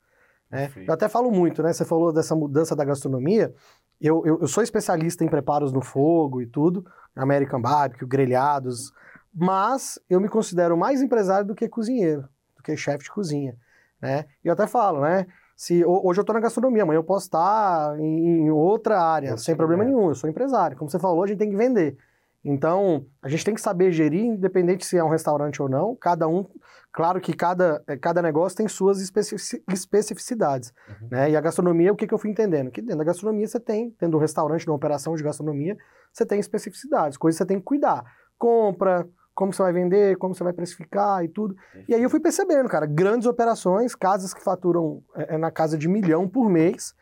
[0.51, 0.69] Né?
[0.87, 1.73] Eu até falo muito, né?
[1.73, 3.53] Você falou dessa mudança da gastronomia.
[4.01, 6.85] Eu, eu, eu sou especialista em preparos no fogo e tudo,
[7.17, 8.93] American Barbecue, grelhados,
[9.35, 12.23] mas eu me considero mais empresário do que cozinheiro,
[12.57, 13.57] do que chefe de cozinha,
[14.01, 14.25] né?
[14.45, 15.27] E eu até falo, né?
[15.57, 19.37] Se, ho- hoje eu estou na gastronomia, amanhã eu posso estar em, em outra área,
[19.37, 19.99] sem problema segmento.
[19.99, 20.77] nenhum, eu sou empresário.
[20.77, 21.97] Como você falou, a gente tem que vender.
[22.45, 26.29] Então, a gente tem que saber gerir, independente se é um restaurante ou não, cada
[26.29, 26.47] um,
[26.93, 30.73] claro que cada, eh, cada negócio tem suas especifici- especificidades,
[31.11, 31.31] né?
[31.31, 32.71] E a gastronomia, o que, que eu fui entendendo?
[32.71, 35.77] Que dentro da gastronomia você tem, dentro do restaurante, de uma operação de gastronomia,
[36.13, 38.05] você tem especificidades, coisas que você tem que cuidar.
[38.39, 41.57] Compra, como você vai vender, como você vai precificar e tudo.
[41.89, 45.77] E aí eu fui percebendo, cara, grandes operações, casas que faturam é, é, na casa
[45.77, 46.95] de milhão por mês,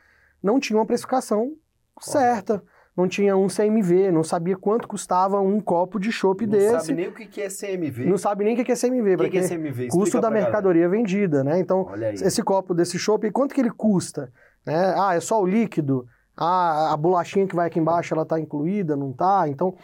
[0.43, 1.55] não tinham uma precificação
[2.01, 2.63] certa.
[2.97, 6.87] Não tinha um CMV, não sabia quanto custava um copo de chopp Não desse.
[6.87, 8.07] sabe nem o que é CMV.
[8.07, 9.89] Não sabe nem o que é CMV, o que, é CMV?
[9.89, 10.45] custo da pra galera.
[10.47, 11.59] mercadoria vendida, né?
[11.59, 14.33] Então, esse copo desse chopp, quanto que ele custa?
[14.65, 14.95] Né?
[14.97, 16.07] Ah, é só o líquido?
[16.35, 19.47] Ah, a bolachinha que vai aqui embaixo, ela tá incluída, não tá?
[19.47, 19.77] Então,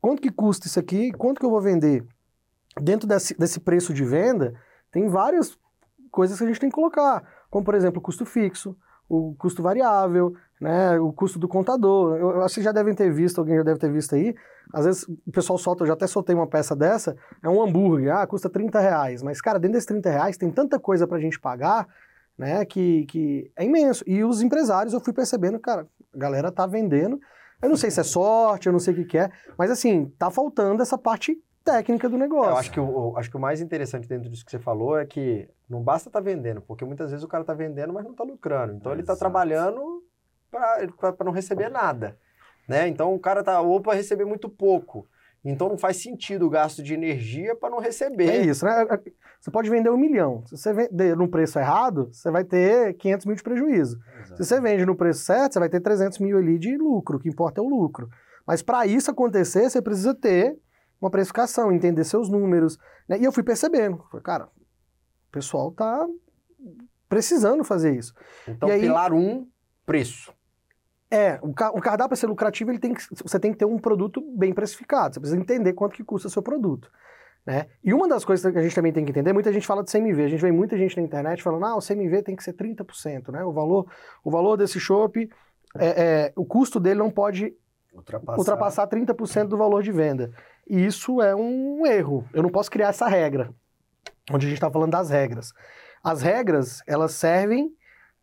[0.00, 1.12] quanto que custa isso aqui?
[1.12, 2.04] Quanto que eu vou vender?
[2.80, 4.52] Dentro desse, desse preço de venda,
[4.90, 5.56] tem várias
[6.10, 8.76] coisas que a gente tem que colocar, como, por exemplo, o custo fixo,
[9.08, 12.16] o custo variável, né, o custo do contador.
[12.16, 14.34] Eu, acho que já devem ter visto, alguém já deve ter visto aí.
[14.72, 18.14] Às vezes o pessoal solta, eu já até soltei uma peça dessa, é um hambúrguer,
[18.14, 19.22] ah, custa 30 reais.
[19.22, 21.86] Mas, cara, dentro desses 30 reais tem tanta coisa pra gente pagar,
[22.36, 24.04] né, que, que é imenso.
[24.06, 27.18] E os empresários, eu fui percebendo, cara, a galera tá vendendo.
[27.60, 30.12] Eu não sei se é sorte, eu não sei o que, que é, mas assim,
[30.16, 32.52] tá faltando essa parte técnica do negócio.
[32.52, 35.04] Eu acho que, o, acho que o mais interessante dentro disso que você falou é
[35.04, 38.24] que não basta estar vendendo, porque muitas vezes o cara está vendendo, mas não está
[38.24, 38.74] lucrando.
[38.74, 40.02] Então ele está trabalhando
[40.50, 42.18] para não receber nada.
[42.68, 42.86] Né?
[42.88, 45.06] Então o cara tá ou para receber muito pouco.
[45.44, 48.28] Então não faz sentido o gasto de energia para não receber.
[48.28, 48.84] É isso, né?
[49.40, 50.44] Você pode vender um milhão.
[50.46, 53.98] Se você vender no preço errado, você vai ter 500 mil de prejuízo.
[54.36, 57.16] Se você vende no preço certo, você vai ter 300 mil ali de lucro.
[57.16, 58.08] O que importa é o lucro.
[58.46, 60.58] Mas para isso acontecer, você precisa ter
[61.00, 62.76] uma precificação, entender seus números.
[63.08, 63.16] né?
[63.18, 64.04] E eu fui percebendo.
[64.10, 66.04] Falei, cara, o pessoal tá
[67.08, 68.12] precisando fazer isso.
[68.46, 69.46] Então E aí- pilar um,
[69.86, 70.32] preço.
[71.10, 73.64] É, o, ca- o cardápio para ser lucrativo, ele tem que, você tem que ter
[73.64, 75.14] um produto bem precificado.
[75.14, 76.90] Você precisa entender quanto que custa o seu produto.
[77.46, 77.66] Né?
[77.82, 79.90] E uma das coisas que a gente também tem que entender, muita gente fala de
[79.90, 80.24] CMV.
[80.24, 83.32] A gente vê muita gente na internet falando, ah, o CMV tem que ser 30%,
[83.32, 83.42] né?
[83.42, 83.90] O valor,
[84.22, 85.30] o valor desse chopp,
[85.78, 87.54] é, é, o custo dele não pode
[87.90, 88.38] Ultrapassar.
[88.38, 90.30] ultrapassar 30% do valor de venda.
[90.68, 92.28] E isso é um erro.
[92.34, 93.50] Eu não posso criar essa regra,
[94.30, 95.54] onde a gente está falando das regras.
[96.04, 97.72] As regras, elas servem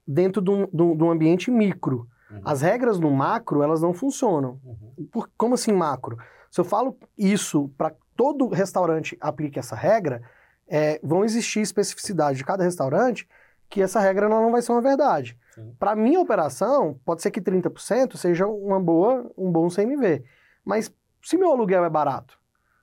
[0.07, 2.07] dentro de de um- de um ambiente micro.
[2.29, 2.41] Uhum.
[2.43, 4.59] As regras no macro, elas não funcionam.
[4.63, 5.07] Uhum.
[5.11, 6.17] Por- como assim macro?
[6.49, 10.21] Se eu falo isso para todo restaurante aplique essa regra,
[10.67, 13.27] é, vão existir especificidades de cada restaurante
[13.69, 15.37] que essa regra não vai ser uma verdade.
[15.79, 20.23] Para minha operação, pode ser que 30% seja uma boa, um bom CMV.
[20.63, 22.37] Mas se meu aluguel é barato,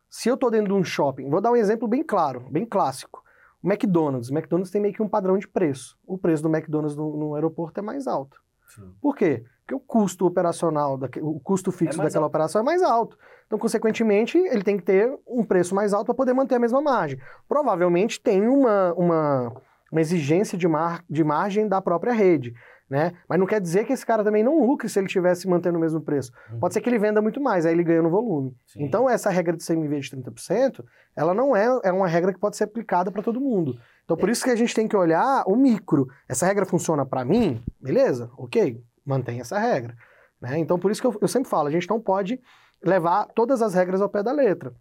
[0.09, 3.22] se eu estou dentro de um shopping, vou dar um exemplo bem claro, bem clássico.
[3.62, 4.28] O McDonald's.
[4.30, 5.97] O McDonald's tem meio que um padrão de preço.
[6.07, 8.41] O preço do McDonald's no, no aeroporto é mais alto.
[8.74, 8.92] Sim.
[9.00, 9.44] Por quê?
[9.60, 13.16] Porque o custo operacional, o custo fixo mais daquela operação é mais alto.
[13.46, 16.80] Então, consequentemente, ele tem que ter um preço mais alto para poder manter a mesma
[16.80, 17.20] margem.
[17.48, 19.52] Provavelmente tem uma, uma,
[19.90, 22.54] uma exigência de, mar, de margem da própria rede.
[22.93, 23.14] Né?
[23.26, 25.80] Mas não quer dizer que esse cara também não lucre se ele estivesse mantendo o
[25.80, 26.30] mesmo preço.
[26.61, 28.55] Pode ser que ele venda muito mais, aí ele ganha no volume.
[28.66, 28.82] Sim.
[28.82, 30.84] Então, essa regra de CMV de 30%,
[31.16, 33.78] ela não é, é uma regra que pode ser aplicada para todo mundo.
[34.05, 36.07] Então, por isso que a gente tem que olhar o micro.
[36.28, 37.64] Essa regra funciona para mim?
[37.80, 39.97] Beleza, ok, mantém essa regra.
[40.38, 40.59] Né?
[40.59, 42.38] Então, por isso que eu, eu sempre falo, a gente não pode
[42.84, 44.74] levar todas as regras ao pé da letra.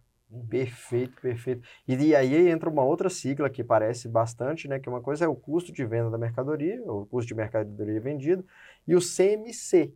[0.48, 1.62] Perfeito, perfeito.
[1.86, 4.78] E, aí entra uma outra sigla que parece bastante, né?
[4.78, 8.42] Que uma coisa é o custo de venda da mercadoria, o custo de mercadoria vendida,
[8.86, 9.92] e o CMC,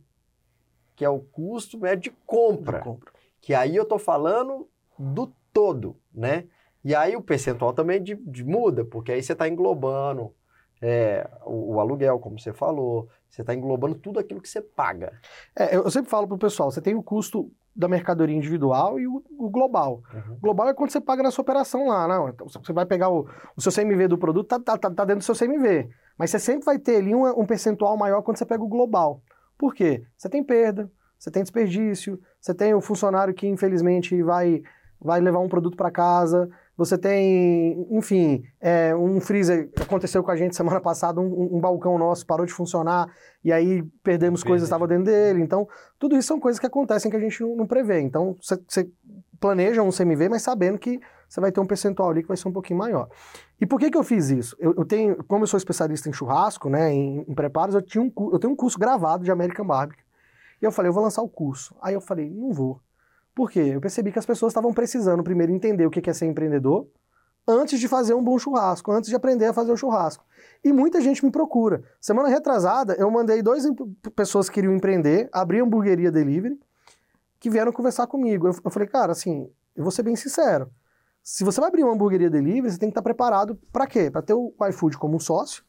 [0.95, 2.81] que é o custo médio de compra.
[2.81, 3.11] Compra.
[3.41, 6.45] Que aí eu tô falando do todo, né?
[6.83, 10.33] E aí o percentual também de, de muda, porque aí você está englobando
[10.79, 15.19] é, o, o aluguel, como você falou, você está englobando tudo aquilo que você paga.
[15.55, 19.07] É, eu eu sempre falo pro pessoal, você tem o custo da mercadoria individual e
[19.07, 20.01] o, o global.
[20.31, 22.27] O global é quando você paga na sua operação lá, não.
[22.29, 25.19] Então você vai pegar o, o seu CMV do produto, tá, tá, tá, tá dentro
[25.19, 25.87] do seu CMV.
[26.17, 29.21] Mas você sempre vai ter ali um, um percentual maior quando você pega o global.
[29.55, 30.03] Por quê?
[30.17, 34.63] Você tem perda, você tem desperdício, você tem o funcionário que infelizmente vai,
[34.99, 40.35] vai levar um produto para casa, você tem, enfim, é, um freezer, aconteceu com a
[40.35, 43.09] gente semana passada, um, um balcão nosso parou de funcionar,
[43.43, 45.41] e aí perdemos coisas que estavam dentro dele.
[45.41, 45.67] Então,
[45.97, 47.99] tudo isso são coisas que acontecem que a gente não, não prevê.
[47.99, 48.87] Então, você-
[49.39, 50.99] planeja um CMV, mas sabendo que
[51.29, 53.07] você vai ter um percentual ali que vai ser um pouquinho maior.
[53.59, 54.55] E por que que eu fiz isso?
[54.59, 58.03] Eu, eu tenho, como eu sou especialista em churrasco, né, em, em preparos, eu, tinha
[58.03, 60.03] um, eu tenho um curso gravado de American Barbecue.
[60.61, 61.75] E eu falei, eu vou lançar o curso.
[61.81, 62.79] Aí eu falei, não vou.
[63.37, 63.59] Por quê?
[63.59, 66.87] Eu percebi que as pessoas estavam precisando primeiro entender o que é ser empreendedor
[67.47, 70.25] antes de fazer um bom churrasco, antes de aprender a fazer o churrasco.
[70.63, 71.83] E muita gente me procura.
[72.01, 73.75] Semana retrasada, eu mandei dois em-
[74.15, 76.59] pessoas que queriam empreender, abrir hamburgueria delivery,
[77.39, 78.47] que vieram conversar comigo.
[78.47, 80.71] Eu, eu falei, cara, assim, eu vou ser bem sincero.
[81.21, 84.09] Se você vai abrir uma hamburgueria delivery, você tem que estar preparado para quê?
[84.09, 85.63] Para ter o iFood como um sócio,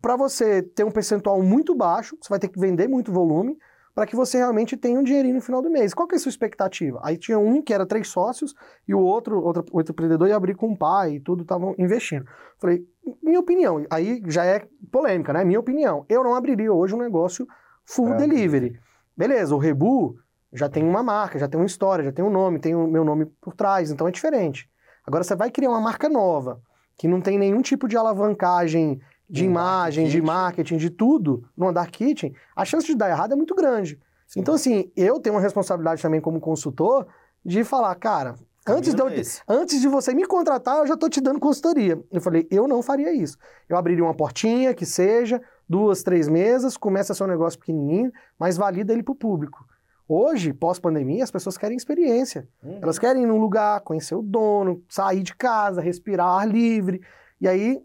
[0.00, 3.58] para você ter um percentual muito baixo, você vai ter que vender muito volume,
[3.94, 5.94] para que você realmente tenha um dinheirinho no final do mês.
[5.94, 7.00] Qual que é a sua expectativa?
[7.02, 8.54] Aí tinha um que era três sócios
[8.88, 12.26] e o outro, outro, outro empreendedor ia abrir com um pai e tudo, estavam investindo.
[12.58, 12.84] Falei,
[13.22, 15.44] minha opinião, aí já é polêmica, né?
[15.44, 17.46] Minha opinião, eu não abriria hoje um negócio
[17.84, 18.80] full Pra delivery.
[19.16, 20.16] Beleza, o Rebu
[20.52, 23.04] já tem uma marca, já tem uma história, já tem um nome, tem o meu
[23.04, 24.68] nome por trás, então é diferente.
[25.06, 26.60] Agora você vai criar uma marca nova,
[26.96, 31.90] que não tem nenhum tipo de alavancagem de imagem, de marketing, de tudo, no Dark
[31.90, 33.98] Kitchen, a chance de dar errado é muito grande.
[34.36, 37.06] Então, assim, eu tenho uma responsabilidade também como consultor
[37.44, 38.34] de falar, cara,
[38.66, 42.02] antes de, eu, é antes de você me contratar, eu já estou te dando consultoria.
[42.10, 43.36] Eu falei, eu não faria isso.
[43.68, 48.92] Eu abriria uma portinha, que seja, duas, três mesas, começa seu negócio pequenininho, mas valida
[48.92, 49.64] ele para o público.
[50.06, 52.46] Hoje, pós-pandemia, as pessoas querem experiência.
[52.62, 52.78] Uhum.
[52.82, 57.00] Elas querem ir num lugar, conhecer o dono, sair de casa, respirar ar livre.
[57.40, 57.82] E aí,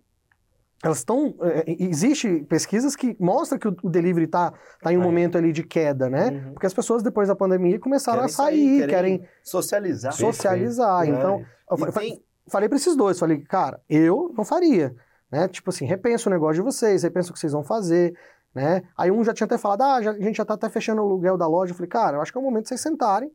[0.84, 1.36] elas estão.
[1.66, 5.06] Existem pesquisas que mostram que o, delivery está tá em um Aí.
[5.06, 6.30] momento ali de queda, né?
[6.30, 6.54] Uhum.
[6.54, 10.14] Porque as pessoas, depois da pandemia, começaram Querem a sair, querem, socializar.
[10.14, 11.00] socializar.
[11.06, 11.18] Perfeito.
[11.20, 11.46] Então,
[11.88, 14.96] eu tem- falei para esses dois, falei, cara, eu não faria,
[15.32, 15.48] né?
[15.48, 18.16] Tipo assim, repensa o negócio de vocês, repensa o que vocês vão fazer,
[18.56, 18.82] né?
[18.98, 21.06] Aí um já tinha até falado, ah, já- a gente já tá até fechando o
[21.06, 21.72] aluguel da loja.
[21.72, 23.30] Eu falei, cara, eu acho que é o momento de vocês sentarem.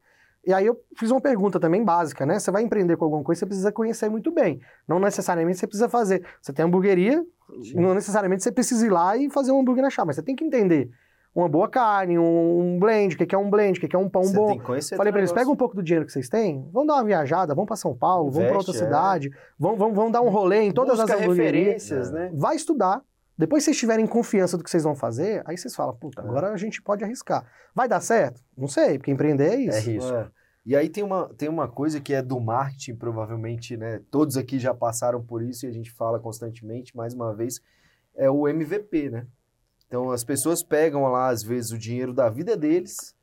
[0.47, 2.39] E aí eu fiz uma pergunta também básica, né?
[2.39, 4.61] Você vai empreender com alguma coisa, você precisa conhecer muito bem.
[4.87, 6.25] Não necessariamente você precisa fazer.
[6.41, 7.25] Você tem hamburgueria,
[7.75, 10.37] não necessariamente você precisa ir lá e fazer um hambúrguer na chapa, mas você tem
[10.37, 10.91] que entender
[11.35, 14.23] uma boa carne, um, blend, o que é um blend, o que é um pão
[14.23, 14.59] Você bom.
[14.97, 17.55] Falei pra eles, pega um pouco do dinheiro que vocês têm, vão dar uma viajada,
[17.55, 18.87] vão pra São Paulo, vão pra Investe, outra é.
[18.87, 21.83] cidade, vão, vão, vão dar um rolê em todas Busca as hamburguerias.
[21.83, 22.31] referências, né?
[22.33, 23.03] Vai estudar.
[23.37, 26.53] Depois que vocês tiverem confiança do que vocês vão fazer, aí vocês falam, puta, agora
[26.53, 27.45] a gente pode arriscar.
[27.75, 28.41] Vai dar certo?
[28.57, 29.91] Não sei, porque empreender é isso.
[29.91, 30.15] É isso.
[30.15, 30.31] É.
[30.65, 34.01] E aí tem uma, tem uma coisa que é do marketing, provavelmente, né?
[34.11, 37.61] Todos aqui já passaram por isso e a gente fala constantemente, mais uma vez,
[38.15, 39.27] é o MVP, né?
[39.87, 43.15] Então as pessoas pegam lá, às vezes, o dinheiro da vida deles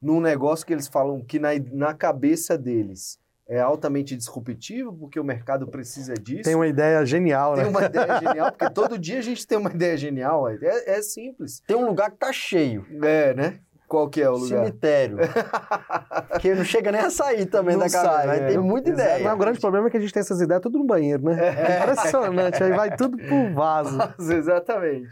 [0.00, 3.18] num negócio que eles falam que na, na cabeça deles
[3.48, 6.42] é altamente disruptivo, porque o mercado precisa disso.
[6.42, 7.70] Tem uma ideia genial, Tem né?
[7.70, 10.48] uma ideia genial, porque todo dia a gente tem uma ideia genial.
[10.48, 10.58] É,
[10.98, 11.62] é simples.
[11.66, 12.86] Tem um lugar que tá cheio.
[13.02, 13.58] É, né?
[13.88, 14.66] Qual que é o lugar?
[14.66, 15.16] Cemitério.
[16.42, 18.14] que não chega nem a sair também Não da cabeça.
[18.14, 18.46] sai, mas é.
[18.48, 19.08] tem muita Exato.
[19.08, 19.24] ideia.
[19.24, 21.38] Mas o grande problema é que a gente tem essas ideias tudo no banheiro, né?
[21.42, 22.62] É impressionante.
[22.62, 23.98] Aí vai tudo pro vaso.
[24.30, 25.08] Exatamente.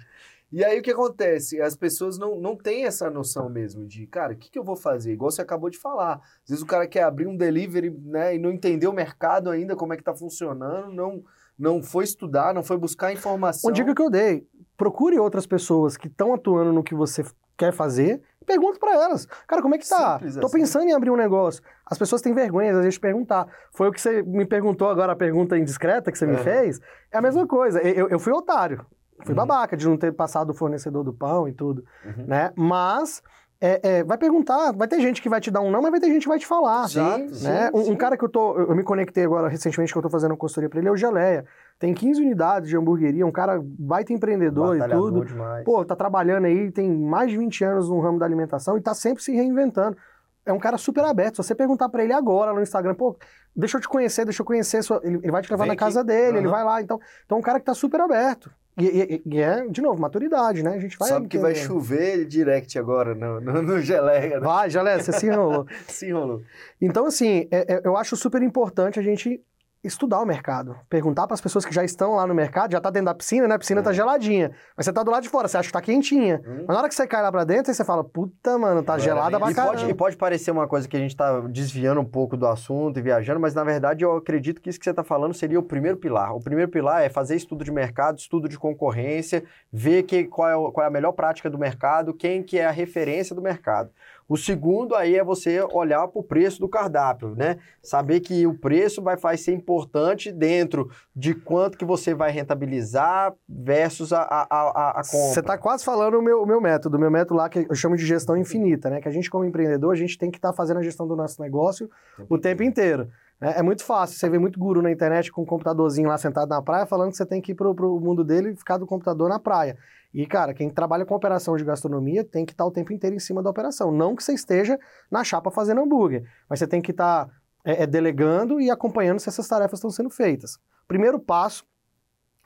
[0.53, 1.61] E aí o que acontece?
[1.61, 4.77] As pessoas não, não têm essa noção mesmo de, cara, o que, que eu vou
[4.77, 5.13] fazer?
[5.13, 6.21] Igual você acabou de falar.
[6.45, 9.75] Às vezes o cara quer abrir um delivery né, e não entendeu o mercado ainda,
[9.75, 11.23] como é que tá funcionando, não,
[11.59, 13.69] não foi estudar, não foi buscar informação.
[13.69, 17.25] Uma dica que eu dei: procure outras pessoas que estão atuando no que você
[17.57, 19.27] quer fazer e pergunte pra elas.
[19.49, 20.19] Cara, como é que tá?
[20.19, 20.59] Simples Tô assim.
[20.59, 21.63] pensando em abrir um negócio.
[21.85, 23.49] As pessoas têm vergonha, às vezes, de perguntar.
[23.73, 26.45] Foi o que você me perguntou agora, a pergunta indiscreta que você me Aham.
[26.45, 26.81] fez.
[27.11, 27.81] É a mesma coisa.
[27.81, 28.87] Eu, eu fui otário.
[29.25, 29.37] Fui Uhum.
[29.37, 32.25] babaca de não ter passado o fornecedor do pão e tudo, Uhum.
[32.27, 32.53] né?
[32.57, 33.23] Mas
[33.61, 35.99] é, é, vai perguntar, vai ter gente que vai te dar um não, mas vai
[36.01, 36.89] ter gente que vai te falar.
[36.89, 37.29] Sim, né?
[37.33, 37.97] sim, Um, um sim.
[37.97, 38.59] cara que eu tô.
[38.59, 41.47] Eu me conectei agora recentemente que eu tô fazendo consultoria pra ele é o Geleia.
[41.79, 45.25] Tem 15 unidades de hamburgueria, um cara baita empreendedor e tudo.
[45.25, 45.65] demais.
[45.65, 48.93] Pô, tá trabalhando aí, tem mais de 20 anos no ramo da alimentação e tá
[48.95, 49.97] sempre se reinventando.
[50.45, 51.37] É um cara super aberto.
[51.37, 53.17] Se você perguntar pra ele agora no Instagram, pô,
[53.55, 54.83] deixa eu te conhecer, deixa eu conhecer.
[54.83, 55.01] Sua...
[55.03, 55.81] Ele, ele vai te levar Vem na aqui.
[55.83, 56.55] casa dele, ele Aham.
[56.55, 56.83] vai lá.
[56.83, 58.51] Então, então é um cara que tá super aberto.
[58.79, 60.75] E, e- e é, de novo, maturidade, né?
[60.75, 61.09] A gente vai.
[61.09, 64.41] Sabe que vai chover direct agora no, no, no Geleia, né?
[64.41, 65.67] Vai, Jalé, você se enrolou.
[65.89, 66.43] Sim, rolou.
[66.81, 69.41] Então, assim, é- é- eu acho super importante a gente
[69.87, 70.77] estudar o mercado.
[70.89, 73.47] Perguntar para as pessoas que já estão lá no mercado, já tá dentro da piscina,
[73.47, 73.55] né?
[73.55, 74.51] A piscina tá geladinha.
[74.77, 76.43] Mas você tá do lado de fora, você acha que tá quentinha.
[76.47, 76.65] Hum.
[76.67, 78.99] Mas na hora que você cai lá pra dentro, aí você fala, puta, mano, tá
[78.99, 82.05] gelada pra E pode, e pode parecer uma coisa que a gente está desviando um
[82.05, 85.05] pouco do assunto e viajando, mas na verdade eu acredito que isso que você está
[85.05, 86.35] falando seria o primeiro pilar.
[86.35, 90.73] O primeiro pilar é fazer estudo de mercado, estudo de concorrência, ver que, qual, é,
[90.73, 93.91] qual é a melhor prática do mercado, quem que é a referência do mercado.
[94.29, 97.59] O segundo aí é você olhar para o preço do cardápio, né?
[97.83, 103.33] Saber que o preço vai, vai ser importante dentro de quanto que você vai rentabilizar
[103.49, 105.33] versus a, a, a, a compra.
[105.33, 107.75] Você está quase falando o meu, o meu método, o meu método lá que eu
[107.75, 109.01] chamo de gestão infinita, né?
[109.01, 111.15] Que a gente como empreendedor, a gente tem que estar tá fazendo a gestão do
[111.15, 111.89] nosso negócio
[112.29, 113.09] o tempo inteiro.
[113.41, 116.49] É, é, muito fácil, você vê muito guru na internet com um computadorzinho lá sentado
[116.49, 118.87] na praia falando que você tem que ir pro, pro mundo dele e ficar do
[118.87, 119.77] computador na praia.
[120.15, 123.19] E, cara, quem trabalha com operação de gastronomia tem que estar o tempo inteiro em
[123.19, 123.93] cima da operação.
[123.93, 124.79] Não que você esteja
[125.11, 127.29] na chapa fazendo hambúrguer, mas você tem que estar
[127.63, 130.59] é, é, delegando e acompanhando se essas tarefas estão sendo feitas.
[130.89, 131.67] Primeiro passo,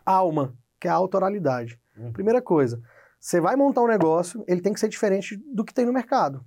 [0.05, 1.79] alma, que é a autoralidade.
[1.97, 2.13] Uhum.
[2.13, 2.81] Primeira coisa,
[3.21, 6.45] você vai montar um negócio, ele tem que ser diferente do que tem no mercado.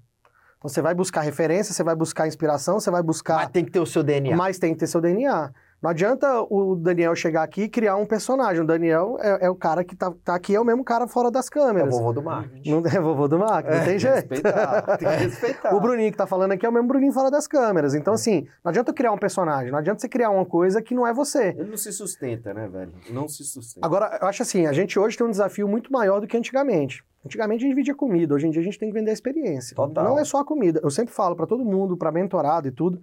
[0.63, 3.35] Você vai buscar referência, você vai buscar inspiração, você vai buscar.
[3.35, 4.35] Mas tem que ter o seu DNA.
[4.35, 5.51] Mas tem que ter seu DNA.
[5.83, 8.63] Não adianta o Daniel chegar aqui e criar um personagem.
[8.63, 11.29] O Daniel é, é o cara que tá, tá, aqui, é o mesmo cara fora
[11.29, 11.93] das câmeras.
[11.93, 12.71] É o vovô do marketing.
[12.71, 14.29] Não é vovô do marketing, é, não tem jeito.
[14.29, 15.75] Respeitar, tem que respeitar.
[15.75, 17.93] o Bruninho que tá falando aqui é o mesmo Bruninho fora das câmeras.
[17.93, 20.95] Então, assim, não adianta eu criar um personagem, não adianta você criar uma coisa que
[20.95, 21.49] não é você.
[21.49, 22.93] Ele não se sustenta, né, velho?
[23.09, 23.85] Não se sustenta.
[23.85, 27.03] Agora, eu acho assim, a gente hoje tem um desafio muito maior do que antigamente.
[27.25, 29.75] Antigamente a gente vendia comida, hoje em dia a gente tem que vender a experiência.
[29.75, 30.05] Total.
[30.05, 30.79] Não é só a comida.
[30.81, 33.01] Eu sempre falo para todo mundo, para mentorado e tudo,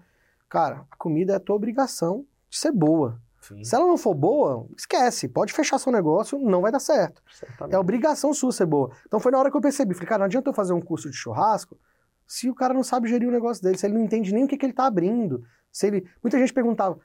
[0.48, 3.18] cara, a comida é a tua obrigação de ser boa.
[3.40, 3.64] Sim.
[3.64, 5.28] Se ela não for boa, esquece.
[5.28, 7.22] Pode fechar seu negócio, não vai dar certo.
[7.32, 7.74] Certamente.
[7.74, 8.90] É obrigação sua ser boa.
[9.06, 9.94] Então foi na hora que eu percebi.
[9.94, 11.78] Falei, cara, não adianta eu fazer um curso de churrasco
[12.30, 14.46] se o cara não sabe gerir o negócio dele, se ele não entende nem o
[14.46, 15.42] que, que ele está abrindo.
[15.72, 16.08] Se ele...
[16.22, 16.96] Muita gente perguntava,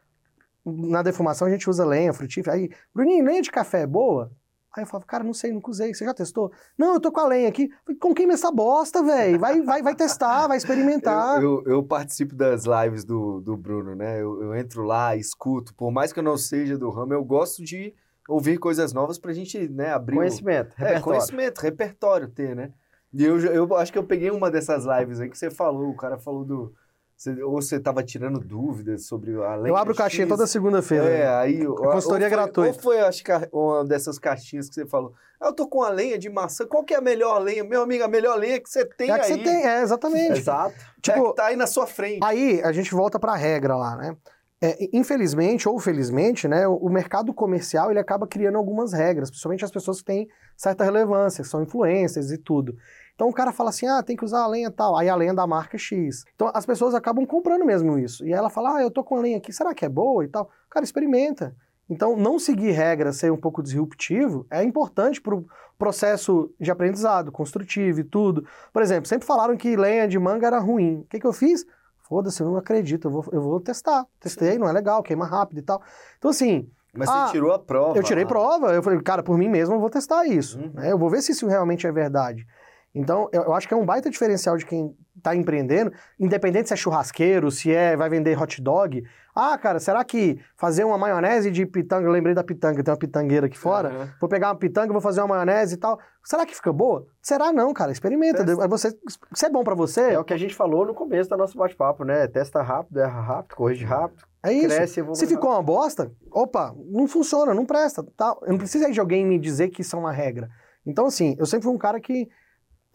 [0.64, 2.56] na defumação a gente usa lenha, frutífera.
[2.56, 4.32] Aí, Bruninho, lenha de café é boa?
[4.76, 5.94] Aí eu falava, cara, não sei, nunca usei.
[5.94, 6.52] Você já testou?
[6.78, 7.70] Não, eu tô com a lenha aqui.
[8.00, 9.40] Com quem essa bosta, velho?
[9.40, 11.42] Vai, vai, vai testar, vai experimentar.
[11.42, 14.22] Eu, eu, eu, participo das lives do, do Bruno, né?
[14.22, 15.74] Eu, eu, entro lá, escuto.
[15.74, 17.94] Por mais que eu não seja do ramo, eu gosto de
[18.28, 20.16] ouvir coisas novas pra gente, né, abrir...
[20.16, 20.84] Conhecimento, o...
[20.84, 22.72] É, conhecimento, repertório ter, né?
[23.14, 25.96] E eu, eu acho que eu peguei uma dessas lives aí que você falou, o
[25.96, 26.74] cara falou do
[27.18, 29.72] você, ou você estava tirando dúvidas sobre a lei.
[29.72, 31.10] Eu abro caixinha toda segunda-feira.
[31.10, 31.66] É, aí.
[31.66, 32.76] Consultoria gratuita.
[32.76, 35.14] Ou foi, acho que, uma dessas caixinhas que você falou.
[35.42, 36.66] Eu tô com a lenha de maçã.
[36.66, 37.64] Qual que é a melhor lenha?
[37.64, 39.22] Meu amigo, a melhor lenha que você tem é aí.
[39.22, 40.40] que você tem, é, exatamente.
[40.40, 40.76] Exato.
[41.02, 42.20] Tipo, é que tá aí na sua frente.
[42.24, 44.18] Aí a gente volta para a regra lá, né?
[44.62, 49.70] É, infelizmente ou felizmente, né, o mercado comercial ele acaba criando algumas regras, principalmente as
[49.70, 52.76] pessoas que têm certa relevância, que são influências e tudo.
[53.16, 54.96] Então o cara fala assim: ah, tem que usar a lenha tal.
[54.96, 56.24] Aí a lenha da marca X.
[56.36, 58.26] Então as pessoas acabam comprando mesmo isso.
[58.26, 60.28] E ela fala: ah, eu tô com a lenha aqui, será que é boa e
[60.28, 60.50] tal?
[60.70, 61.56] Cara, experimenta.
[61.90, 65.46] Então, não seguir regras, ser um pouco disruptivo, é importante para o
[65.78, 68.44] processo de aprendizado, construtivo e tudo.
[68.74, 71.02] Por exemplo, sempre falaram que lenha de manga era ruim.
[71.02, 71.66] O que, que eu fiz?
[72.08, 74.06] Foda-se, eu não acredito, eu vou, eu vou testar.
[74.20, 75.82] Testei, não é legal, queima rápido e tal.
[76.18, 76.70] Então, assim.
[76.94, 77.98] Mas ah, você tirou a prova.
[77.98, 78.74] Eu tirei prova.
[78.74, 80.58] Eu falei, cara, por mim mesmo eu vou testar isso.
[80.60, 80.72] Uhum.
[80.74, 80.92] Né?
[80.92, 82.48] Eu vou ver se isso realmente é verdade.
[82.96, 86.78] Então, eu acho que é um baita diferencial de quem está empreendendo, independente se é
[86.78, 89.04] churrasqueiro, se é vai vender hot dog.
[89.36, 92.98] Ah, cara, será que fazer uma maionese de pitanga, eu lembrei da pitanga, tem uma
[92.98, 94.08] pitangueira aqui fora, uhum.
[94.22, 96.00] vou pegar uma pitanga, vou fazer uma maionese e tal.
[96.24, 97.06] Será que fica boa?
[97.22, 98.46] Será não, cara, experimenta.
[98.46, 98.68] Testa.
[98.70, 98.98] Você,
[99.34, 100.14] se é bom para você...
[100.14, 102.28] É o que a gente falou no começo do nosso bate-papo, né?
[102.28, 104.24] Testa rápido, erra rápido, corrige rápido.
[104.42, 104.70] É isso.
[104.70, 108.06] Cresce, se ficou uma bosta, opa, não funciona, não presta.
[108.16, 108.34] Tá?
[108.44, 110.50] Eu não preciso de alguém me dizer que isso é uma regra.
[110.86, 112.30] Então, assim, eu sempre fui um cara que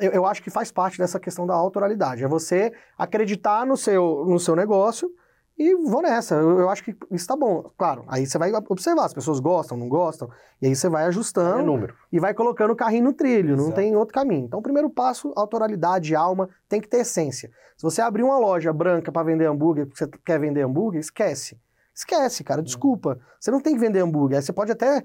[0.00, 2.24] eu, eu, acho que faz parte dessa questão da autoralidade.
[2.24, 5.10] É você acreditar no seu, no seu negócio
[5.58, 6.36] e vou nessa.
[6.36, 7.70] Eu, eu acho que isso tá bom.
[7.76, 10.30] Claro, aí você vai observar, as pessoas gostam, não gostam,
[10.60, 11.94] e aí você vai ajustando é número.
[12.10, 13.68] e vai colocando o carrinho no trilho, Exato.
[13.68, 14.46] não tem outro caminho.
[14.46, 17.50] Então, o primeiro passo, autoralidade, alma, tem que ter essência.
[17.76, 21.58] Se você abrir uma loja branca para vender hambúrguer, porque você quer vender hambúrguer, esquece.
[21.94, 23.18] Esquece, cara, desculpa.
[23.38, 24.38] Você não tem que vender hambúrguer.
[24.38, 25.04] Aí você pode até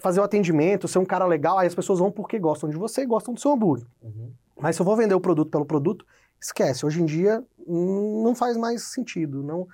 [0.00, 3.02] fazer o atendimento, ser um cara legal, aí as pessoas vão porque gostam de você
[3.02, 3.86] e gostam do seu hambúrguer.
[4.02, 4.32] Uhum.
[4.60, 6.04] Mas se eu vou vender o produto pelo produto,
[6.40, 6.84] esquece.
[6.84, 9.42] Hoje em dia não faz mais sentido.
[9.42, 9.66] Não,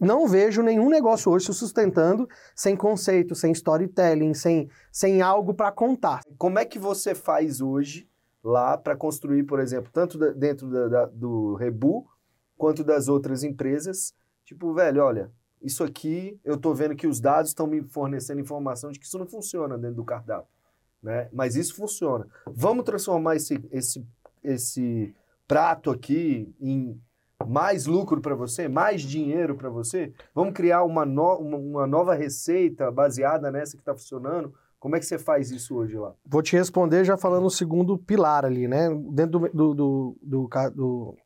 [0.00, 5.70] não vejo nenhum negócio hoje se sustentando sem conceito, sem storytelling, sem, sem algo para
[5.70, 6.20] contar.
[6.36, 8.08] Como é que você faz hoje
[8.42, 12.06] lá para construir, por exemplo, tanto dentro da, da, do Rebu
[12.56, 14.12] quanto das outras empresas?
[14.44, 15.30] Tipo, velho, olha,
[15.62, 19.18] isso aqui eu estou vendo que os dados estão me fornecendo informação de que isso
[19.18, 20.48] não funciona dentro do cardápio.
[21.02, 21.28] Né?
[21.32, 22.26] Mas isso funciona.
[22.46, 24.06] Vamos transformar esse, esse,
[24.42, 25.14] esse
[25.48, 27.00] prato aqui em
[27.46, 30.12] mais lucro para você, mais dinheiro para você?
[30.34, 34.54] Vamos criar uma, no, uma, uma, nova receita baseada nessa que está funcionando?
[34.78, 36.12] Como é que você faz isso hoje lá?
[36.26, 38.88] Vou te responder já falando o segundo pilar ali, né?
[39.10, 41.16] Dentro do, do, do, do, do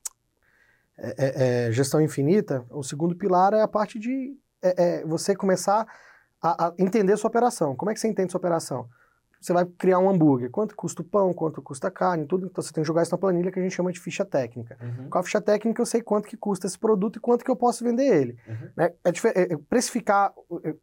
[0.99, 5.35] é, é, é, gestão infinita, o segundo pilar é a parte de é, é, você
[5.35, 5.87] começar
[6.43, 7.77] a, a, entender sua operação.
[7.77, 8.89] Como é que você entende sua operação?
[9.47, 10.51] você vai criar um hambúrguer.
[10.51, 12.47] Quanto custa o pão, quanto custa a carne, tudo.
[12.47, 14.77] Então você tem que jogar isso na planilha que a gente chama de ficha técnica.
[14.81, 15.09] Uhum.
[15.09, 17.57] Com a ficha técnica eu sei quanto que custa esse produto e quanto que eu
[17.57, 18.39] posso vender ele.
[18.47, 18.71] Uhum.
[18.77, 18.93] Né?
[19.05, 20.33] É, é- precificar,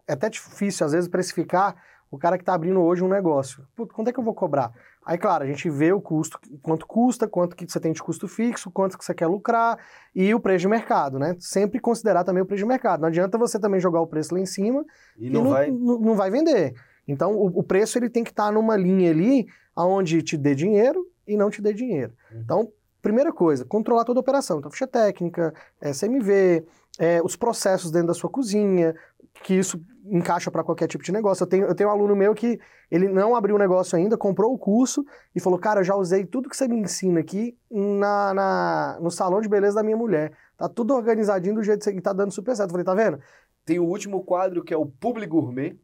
[0.07, 1.75] é até difícil às vezes precificar
[2.09, 3.67] o cara que está abrindo hoje um negócio.
[3.75, 4.71] Puta, quanto é que eu vou cobrar?
[5.05, 8.27] Aí, claro, a gente vê o custo, quanto custa, quanto que você tem de custo
[8.27, 9.77] fixo, quanto que você quer lucrar
[10.15, 11.35] e o preço de mercado, né?
[11.39, 13.01] Sempre considerar também o preço de mercado.
[13.01, 14.85] Não adianta você também jogar o preço lá em cima
[15.17, 15.69] E não vai.
[15.69, 16.73] não, não vai vender.
[17.07, 19.45] Então, o, o preço ele tem que estar numa linha ali
[19.75, 22.13] aonde te dê dinheiro e não te dê dinheiro.
[22.31, 22.41] Uhum.
[22.41, 24.59] Então, primeira coisa, controlar toda a operação.
[24.59, 26.65] Então, ficha técnica, é, CMV,
[26.99, 28.95] é, os processos dentro da sua cozinha,
[29.43, 31.43] que isso encaixa para qualquer tipo de negócio.
[31.43, 32.59] Eu tenho, eu tenho um aluno meu que
[32.91, 35.03] ele não abriu o negócio ainda, comprou o curso
[35.35, 39.09] e falou, cara, eu já usei tudo que você me ensina aqui na, na- no
[39.09, 40.31] salão de beleza da minha mulher.
[40.57, 42.69] Tá tudo organizadinho do jeito que você- tá dando super certo.
[42.69, 43.19] Eu falei, tá vendo?
[43.65, 45.75] Tem o último quadro que é o Publi Gourmet,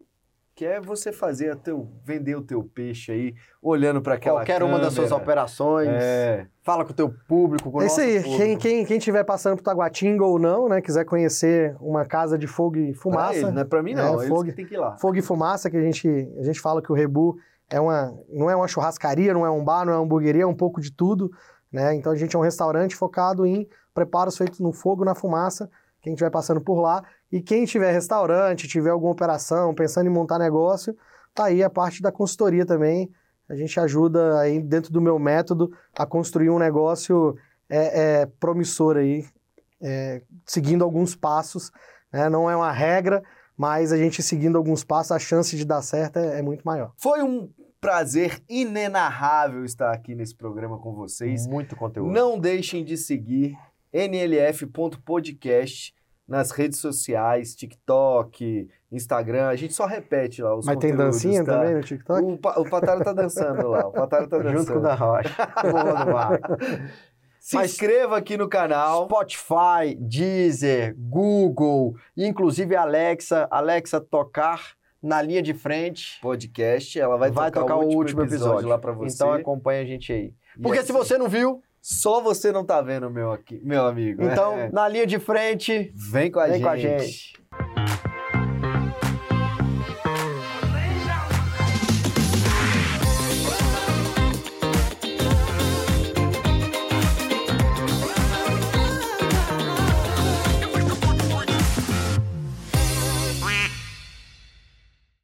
[0.60, 4.78] que é você fazer teu, vender o teu peixe aí, olhando para aquela Qualquer uma
[4.78, 5.24] das suas câmera.
[5.24, 5.88] operações.
[5.90, 6.48] É.
[6.62, 8.16] Fala com o teu público, com o É isso aí.
[8.22, 8.38] público.
[8.38, 12.46] Quem, quem, quem tiver passando por Taguatinga ou não, né, quiser conhecer uma casa de
[12.46, 13.38] fogo e Pra fumaça.
[13.38, 14.52] ele, não é pra mim não, É, fogo.
[14.52, 14.98] tem que ir lá.
[14.98, 17.38] Fogo e fumaça, que a gente, a gente fala que o Rebu
[17.70, 20.46] é uma, não é uma churrascaria, não é um bar, não é uma hamburgueria, é
[20.46, 21.32] um pouco de tudo.
[21.72, 21.96] Né?
[21.96, 25.70] Então a gente é um restaurante focado em preparos feitos no fogo, na fumaça.
[26.02, 27.02] Quem estiver passando por lá.
[27.32, 30.96] E quem tiver restaurante, tiver alguma operação, pensando em montar negócio,
[31.34, 33.12] tá aí a parte da consultoria também.
[33.48, 37.36] A gente ajuda aí dentro do meu método a construir um negócio
[37.70, 39.26] é, é, promissor aí,
[39.82, 41.72] é, seguindo alguns passos.
[42.12, 42.30] né?
[42.30, 43.24] Não é uma regra,
[43.56, 46.94] mas a gente seguindo alguns passos, a chance de dar certo é, é muito maior.
[46.98, 47.50] Foi um
[47.80, 51.48] prazer inenarrável estar aqui nesse programa com vocês.
[51.48, 52.12] Muito conteúdo.
[52.12, 53.56] Não deixem de seguir
[53.94, 55.94] nlf.podcast
[56.30, 59.48] nas redes sociais, TikTok, Instagram.
[59.48, 61.60] A gente só repete lá os mas tem dancinha tá?
[61.60, 62.24] também no TikTok?
[62.24, 63.88] O, Pa- o Patara tá dançando lá.
[63.88, 64.58] O Patara tá dançando.
[64.60, 65.36] Junto com o da Rocha.
[65.72, 66.40] Boa do mar.
[67.40, 69.06] Se Mas- inscreva aqui no canal.
[69.06, 76.20] Spotify, Deezer, Google, inclusive Alexa, Alexa tocar na linha de frente.
[76.22, 79.16] Podcast, ela vai, tocar, o último, episódio, lá pra você.
[79.16, 80.34] Então acompanha a gente aí.
[80.62, 84.24] Porque é se você não viu, só você não tá vendo, meu, aqui, meu amigo.
[84.24, 84.70] Então, é.
[84.72, 86.64] na linha de frente, vem com a vem gente.
[86.64, 87.34] Com a gente.